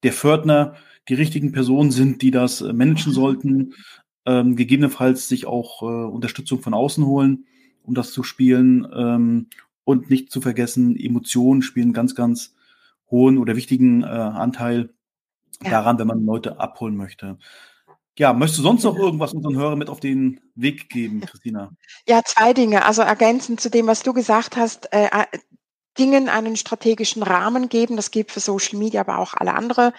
der 0.02 0.12
Fördner, 0.12 0.74
die 1.08 1.14
richtigen 1.14 1.52
Personen 1.52 1.92
sind, 1.92 2.20
die 2.20 2.30
das 2.30 2.60
äh, 2.60 2.72
managen 2.72 3.12
mhm. 3.12 3.14
sollten, 3.14 3.74
ähm, 4.26 4.56
gegebenenfalls 4.56 5.28
sich 5.28 5.46
auch 5.46 5.82
äh, 5.82 5.86
Unterstützung 5.86 6.60
von 6.60 6.74
außen 6.74 7.06
holen 7.06 7.46
um 7.86 7.94
das 7.94 8.12
zu 8.12 8.22
spielen. 8.22 8.86
Ähm, 8.94 9.46
und 9.84 10.10
nicht 10.10 10.32
zu 10.32 10.40
vergessen, 10.40 10.96
Emotionen 10.96 11.62
spielen 11.62 11.92
ganz, 11.92 12.16
ganz 12.16 12.56
hohen 13.08 13.38
oder 13.38 13.54
wichtigen 13.54 14.02
äh, 14.02 14.06
Anteil 14.06 14.90
ja. 15.62 15.70
daran, 15.70 15.98
wenn 15.98 16.06
man 16.06 16.24
Leute 16.24 16.58
abholen 16.60 16.96
möchte. 16.96 17.38
Ja, 18.18 18.32
möchtest 18.32 18.60
du 18.60 18.62
sonst 18.62 18.84
noch 18.84 18.96
irgendwas 18.96 19.34
unseren 19.34 19.56
Hörern 19.56 19.78
mit 19.78 19.90
auf 19.90 20.00
den 20.00 20.40
Weg 20.54 20.88
geben, 20.88 21.20
Christina? 21.20 21.70
Ja, 22.08 22.22
zwei 22.24 22.52
Dinge. 22.54 22.84
Also 22.84 23.02
ergänzend 23.02 23.60
zu 23.60 23.68
dem, 23.68 23.86
was 23.86 24.02
du 24.02 24.12
gesagt 24.12 24.56
hast, 24.56 24.92
äh, 24.92 25.06
äh 25.06 25.38
Dingen 25.98 26.28
einen 26.28 26.56
strategischen 26.56 27.22
Rahmen 27.22 27.68
geben. 27.68 27.96
Das 27.96 28.10
gilt 28.10 28.30
für 28.30 28.40
Social 28.40 28.78
Media, 28.78 29.00
aber 29.00 29.18
auch 29.18 29.34
alle 29.34 29.54
andere 29.54 29.92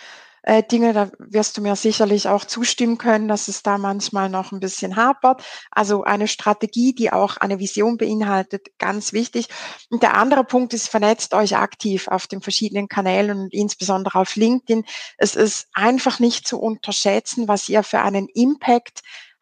äh, 0.44 0.64
Dinge, 0.64 0.94
da 0.94 1.10
wirst 1.20 1.58
du 1.58 1.62
mir 1.62 1.76
sicherlich 1.76 2.28
auch 2.28 2.46
zustimmen 2.46 2.98
können, 2.98 3.28
dass 3.28 3.48
es 3.48 3.64
da 3.64 3.78
manchmal 3.78 4.30
noch 4.30 4.52
ein 4.52 4.60
bisschen 4.60 4.96
hapert. 4.96 5.44
Also 5.72 6.04
eine 6.04 6.28
Strategie, 6.28 6.94
die 6.94 7.12
auch 7.12 7.38
eine 7.38 7.60
Vision 7.60 7.98
beinhaltet, 7.98 8.68
ganz 8.80 9.14
wichtig. 9.14 9.48
Und 9.90 10.04
der 10.04 10.16
andere 10.16 10.44
Punkt 10.44 10.74
ist, 10.74 10.90
vernetzt 10.90 11.34
euch 11.34 11.58
aktiv 11.58 12.08
auf 12.08 12.28
den 12.28 12.42
verschiedenen 12.42 12.88
Kanälen 12.88 13.40
und 13.40 13.54
insbesondere 13.54 14.20
auf 14.20 14.36
LinkedIn. 14.36 14.86
Es 15.18 15.36
ist 15.36 15.68
einfach 15.74 16.20
nicht 16.20 16.48
zu 16.48 16.60
unterschätzen, 16.60 17.48
was 17.48 17.68
ihr 17.70 17.84
für 17.84 18.00
einen 18.00 18.28
Impact 18.28 19.02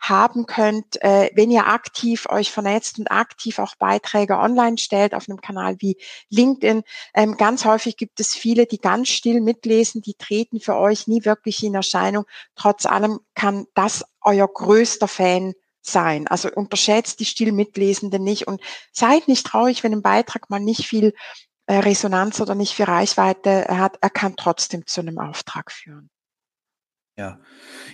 haben 0.10 0.46
könnt, 0.46 1.02
äh, 1.02 1.30
wenn 1.34 1.52
ihr 1.52 1.68
aktiv 1.68 2.28
euch 2.30 2.52
vernetzt 2.52 3.00
und 3.00 3.12
aktiv 3.12 3.60
auch 3.60 3.76
Beiträge 3.76 4.38
online 4.38 4.78
stellt 4.78 5.13
auf 5.13 5.28
einem 5.28 5.41
Kanal 5.41 5.76
wie 5.80 5.98
LinkedIn. 6.30 6.84
Ähm, 7.13 7.38
ganz 7.38 7.65
häufig 7.65 7.98
gibt 7.98 8.20
es 8.20 8.36
viele, 8.36 8.65
die 8.65 8.78
ganz 8.78 9.10
still 9.10 9.41
mitlesen, 9.41 10.02
die 10.02 10.15
treten 10.15 10.60
für 10.60 10.76
euch 10.76 11.08
nie 11.08 11.26
wirklich 11.26 11.63
in 11.63 11.76
Erscheinung. 11.76 12.26
Trotz 12.56 12.86
allem 12.86 13.20
kann 13.34 13.65
das 13.74 14.04
euer 14.22 14.48
größter 14.48 15.08
Fan 15.08 15.54
sein. 15.82 16.28
Also 16.28 16.50
unterschätzt 16.52 17.20
die 17.20 17.26
still 17.26 17.52
Mitlesenden 17.52 18.24
nicht 18.24 18.48
und 18.48 18.62
seid 18.91 19.28
nicht 19.28 19.46
traurig, 19.46 19.84
wenn 19.84 19.94
ein 19.94 20.02
Beitrag 20.02 20.50
mal 20.50 20.60
nicht 20.60 20.88
viel 20.88 21.13
äh, 21.68 21.78
Resonanz 21.78 22.39
oder 22.41 22.56
nicht 22.56 22.74
viel 22.74 22.86
Reichweite 22.86 23.68
hat. 23.70 23.98
Er 24.02 24.10
kann 24.10 24.36
trotzdem 24.36 24.86
zu 24.86 25.02
einem 25.02 25.20
Auftrag 25.20 25.72
führen. 25.72 26.10
Ja. 27.17 27.39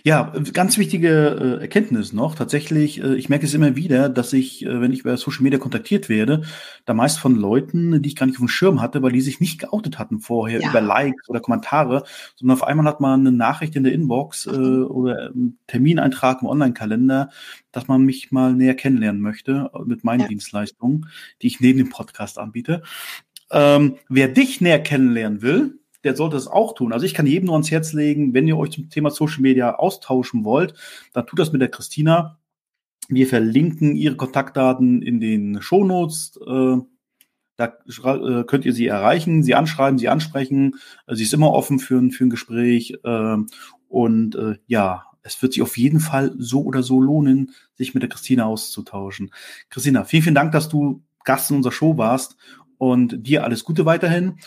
Ja, 0.04 0.34
ganz 0.52 0.80
wichtige 0.80 1.58
äh, 1.60 1.62
Erkenntnis 1.62 2.12
noch. 2.12 2.34
Tatsächlich, 2.34 3.04
äh, 3.04 3.14
ich 3.14 3.30
merke 3.30 3.46
es 3.46 3.54
immer 3.54 3.76
wieder, 3.76 4.10
dass 4.10 4.34
ich, 4.34 4.66
äh, 4.66 4.82
wenn 4.82 4.92
ich 4.92 5.02
über 5.02 5.16
Social 5.16 5.44
Media 5.44 5.60
kontaktiert 5.60 6.10
werde, 6.10 6.42
da 6.86 6.96
meist 6.96 7.20
von 7.20 7.36
Leuten, 7.36 8.02
die 8.02 8.10
ich 8.10 8.16
gar 8.16 8.26
nicht 8.26 8.38
auf 8.38 8.42
dem 8.42 8.48
Schirm 8.48 8.82
hatte, 8.82 9.04
weil 9.04 9.12
die 9.12 9.22
sich 9.22 9.40
nicht 9.40 9.60
geoutet 9.60 10.00
hatten 10.00 10.22
vorher 10.22 10.62
ja. 10.62 10.70
über 10.70 10.82
Likes 10.82 11.30
oder 11.30 11.40
Kommentare, 11.40 12.04
sondern 12.36 12.58
auf 12.58 12.64
einmal 12.64 12.88
hat 12.88 13.00
man 13.00 13.20
eine 13.20 13.32
Nachricht 13.32 13.76
in 13.76 13.84
der 13.84 13.94
Inbox 13.94 14.48
äh, 14.48 14.58
mhm. 14.58 14.86
oder 14.86 15.28
einen 15.28 15.60
Termineintrag 15.68 16.42
im 16.42 16.48
Online-Kalender, 16.48 17.30
dass 17.72 17.88
man 17.88 18.02
mich 18.02 18.32
mal 18.32 18.54
näher 18.54 18.74
kennenlernen 18.74 19.22
möchte 19.22 19.70
äh, 19.72 19.80
mit 19.86 20.04
meinen 20.04 20.22
ja. 20.22 20.28
Dienstleistungen, 20.30 21.08
die 21.44 21.48
ich 21.48 21.60
neben 21.60 21.78
dem 21.78 21.90
Podcast 21.90 22.40
anbiete. 22.40 22.82
Ähm, 23.52 23.98
wer 24.10 24.30
dich 24.30 24.62
näher 24.62 24.80
kennenlernen 24.80 25.44
will, 25.44 25.81
der 26.04 26.16
sollte 26.16 26.38
es 26.38 26.48
auch 26.48 26.74
tun. 26.74 26.94
Also 26.94 27.06
ich 27.06 27.14
kann 27.14 27.28
jedem 27.28 27.48
nur 27.48 27.56
ans 27.56 27.72
Herz 27.72 27.94
legen, 27.94 28.34
wenn 28.34 28.48
ihr 28.48 28.58
euch 28.58 28.72
zum 28.72 28.90
Thema 28.90 29.10
Social 29.12 29.42
Media 29.42 29.76
austauschen 29.76 30.44
wollt, 30.44 30.74
dann 31.14 31.26
tut 31.26 31.40
das 31.40 31.52
mit 31.52 31.62
der 31.62 31.70
Christina. 31.70 32.40
Wir 33.08 33.28
verlinken 33.28 33.96
ihre 33.96 34.16
Kontaktdaten 34.16 35.02
in 35.02 35.20
den 35.20 35.62
Shownotes. 35.62 36.40
Äh, 36.48 36.78
da 37.58 37.66
äh, 37.66 38.44
könnt 38.46 38.66
ihr 38.66 38.74
sie 38.74 38.88
erreichen, 38.88 39.44
sie 39.44 39.54
anschreiben, 39.54 40.00
sie 40.00 40.10
ansprechen. 40.10 40.76
Äh, 41.08 41.16
sie 41.16 41.24
ist 41.24 41.34
immer 41.34 41.52
offen 41.52 41.80
für 41.80 41.98
ein, 41.98 42.12
für 42.12 42.26
ein 42.26 42.30
Gespräch. 42.30 42.98
Äh, 43.04 43.38
und 43.90 44.38
ja, 44.68 45.04
es 45.22 45.42
wird 45.42 45.52
sich 45.52 45.62
auf 45.62 45.78
jeden 45.78 46.00
Fall 46.00 46.34
so 46.38 46.64
oder 46.64 46.82
so 46.82 47.02
lohnen, 47.02 47.52
sich 47.76 47.94
mit 47.94 48.04
der 48.04 48.10
Christina 48.10 48.46
auszutauschen. 48.46 49.32
Christina, 49.70 50.06
vielen, 50.06 50.24
vielen 50.24 50.36
Dank, 50.36 50.54
dass 50.54 50.70
du 50.70 51.04
Gast 51.26 51.52
in 51.52 51.58
unserer 51.58 51.74
Show 51.74 51.98
warst 51.98 52.38
und 52.78 53.28
dir 53.28 53.44
alles 53.44 53.66
Gute 53.66 53.86
weiterhin. 53.86 54.40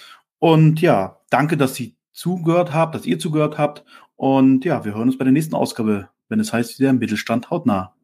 Und 0.45 0.83
ja, 0.83 1.23
danke, 1.31 1.57
dass 1.57 1.75
Sie 1.75 1.97
zugehört 2.13 2.75
habt, 2.75 2.95
dass 2.95 3.07
ihr 3.07 3.19
zugehört 3.19 3.57
habt. 3.57 3.83
Und 4.15 4.67
ja, 4.67 4.85
wir 4.85 4.95
hören 4.95 5.09
uns 5.09 5.17
bei 5.17 5.25
der 5.25 5.33
nächsten 5.33 5.55
Ausgabe, 5.55 6.11
wenn 6.29 6.39
es 6.39 6.53
heißt 6.53 6.79
wieder 6.79 6.93
Mittelstand 6.93 7.49
hautnah. 7.49 7.95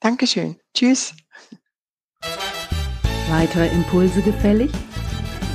Dankeschön. 0.00 0.56
Tschüss. 0.74 1.14
Weitere 3.30 3.68
Impulse 3.68 4.20
gefällig? 4.22 4.72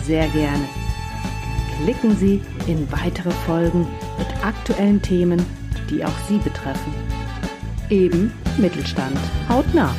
Sehr 0.04 0.30
gerne. 0.30 0.64
Klicken 1.84 2.16
Sie 2.16 2.42
in 2.66 2.90
weitere 2.90 3.32
Folgen 3.32 3.82
mit 4.18 4.46
aktuellen 4.46 5.02
Themen, 5.02 5.46
die 5.90 6.06
auch 6.06 6.18
Sie 6.30 6.38
betreffen. 6.38 6.94
Eben 7.90 8.32
Mittelstand 8.58 9.20
hautnah. 9.50 9.94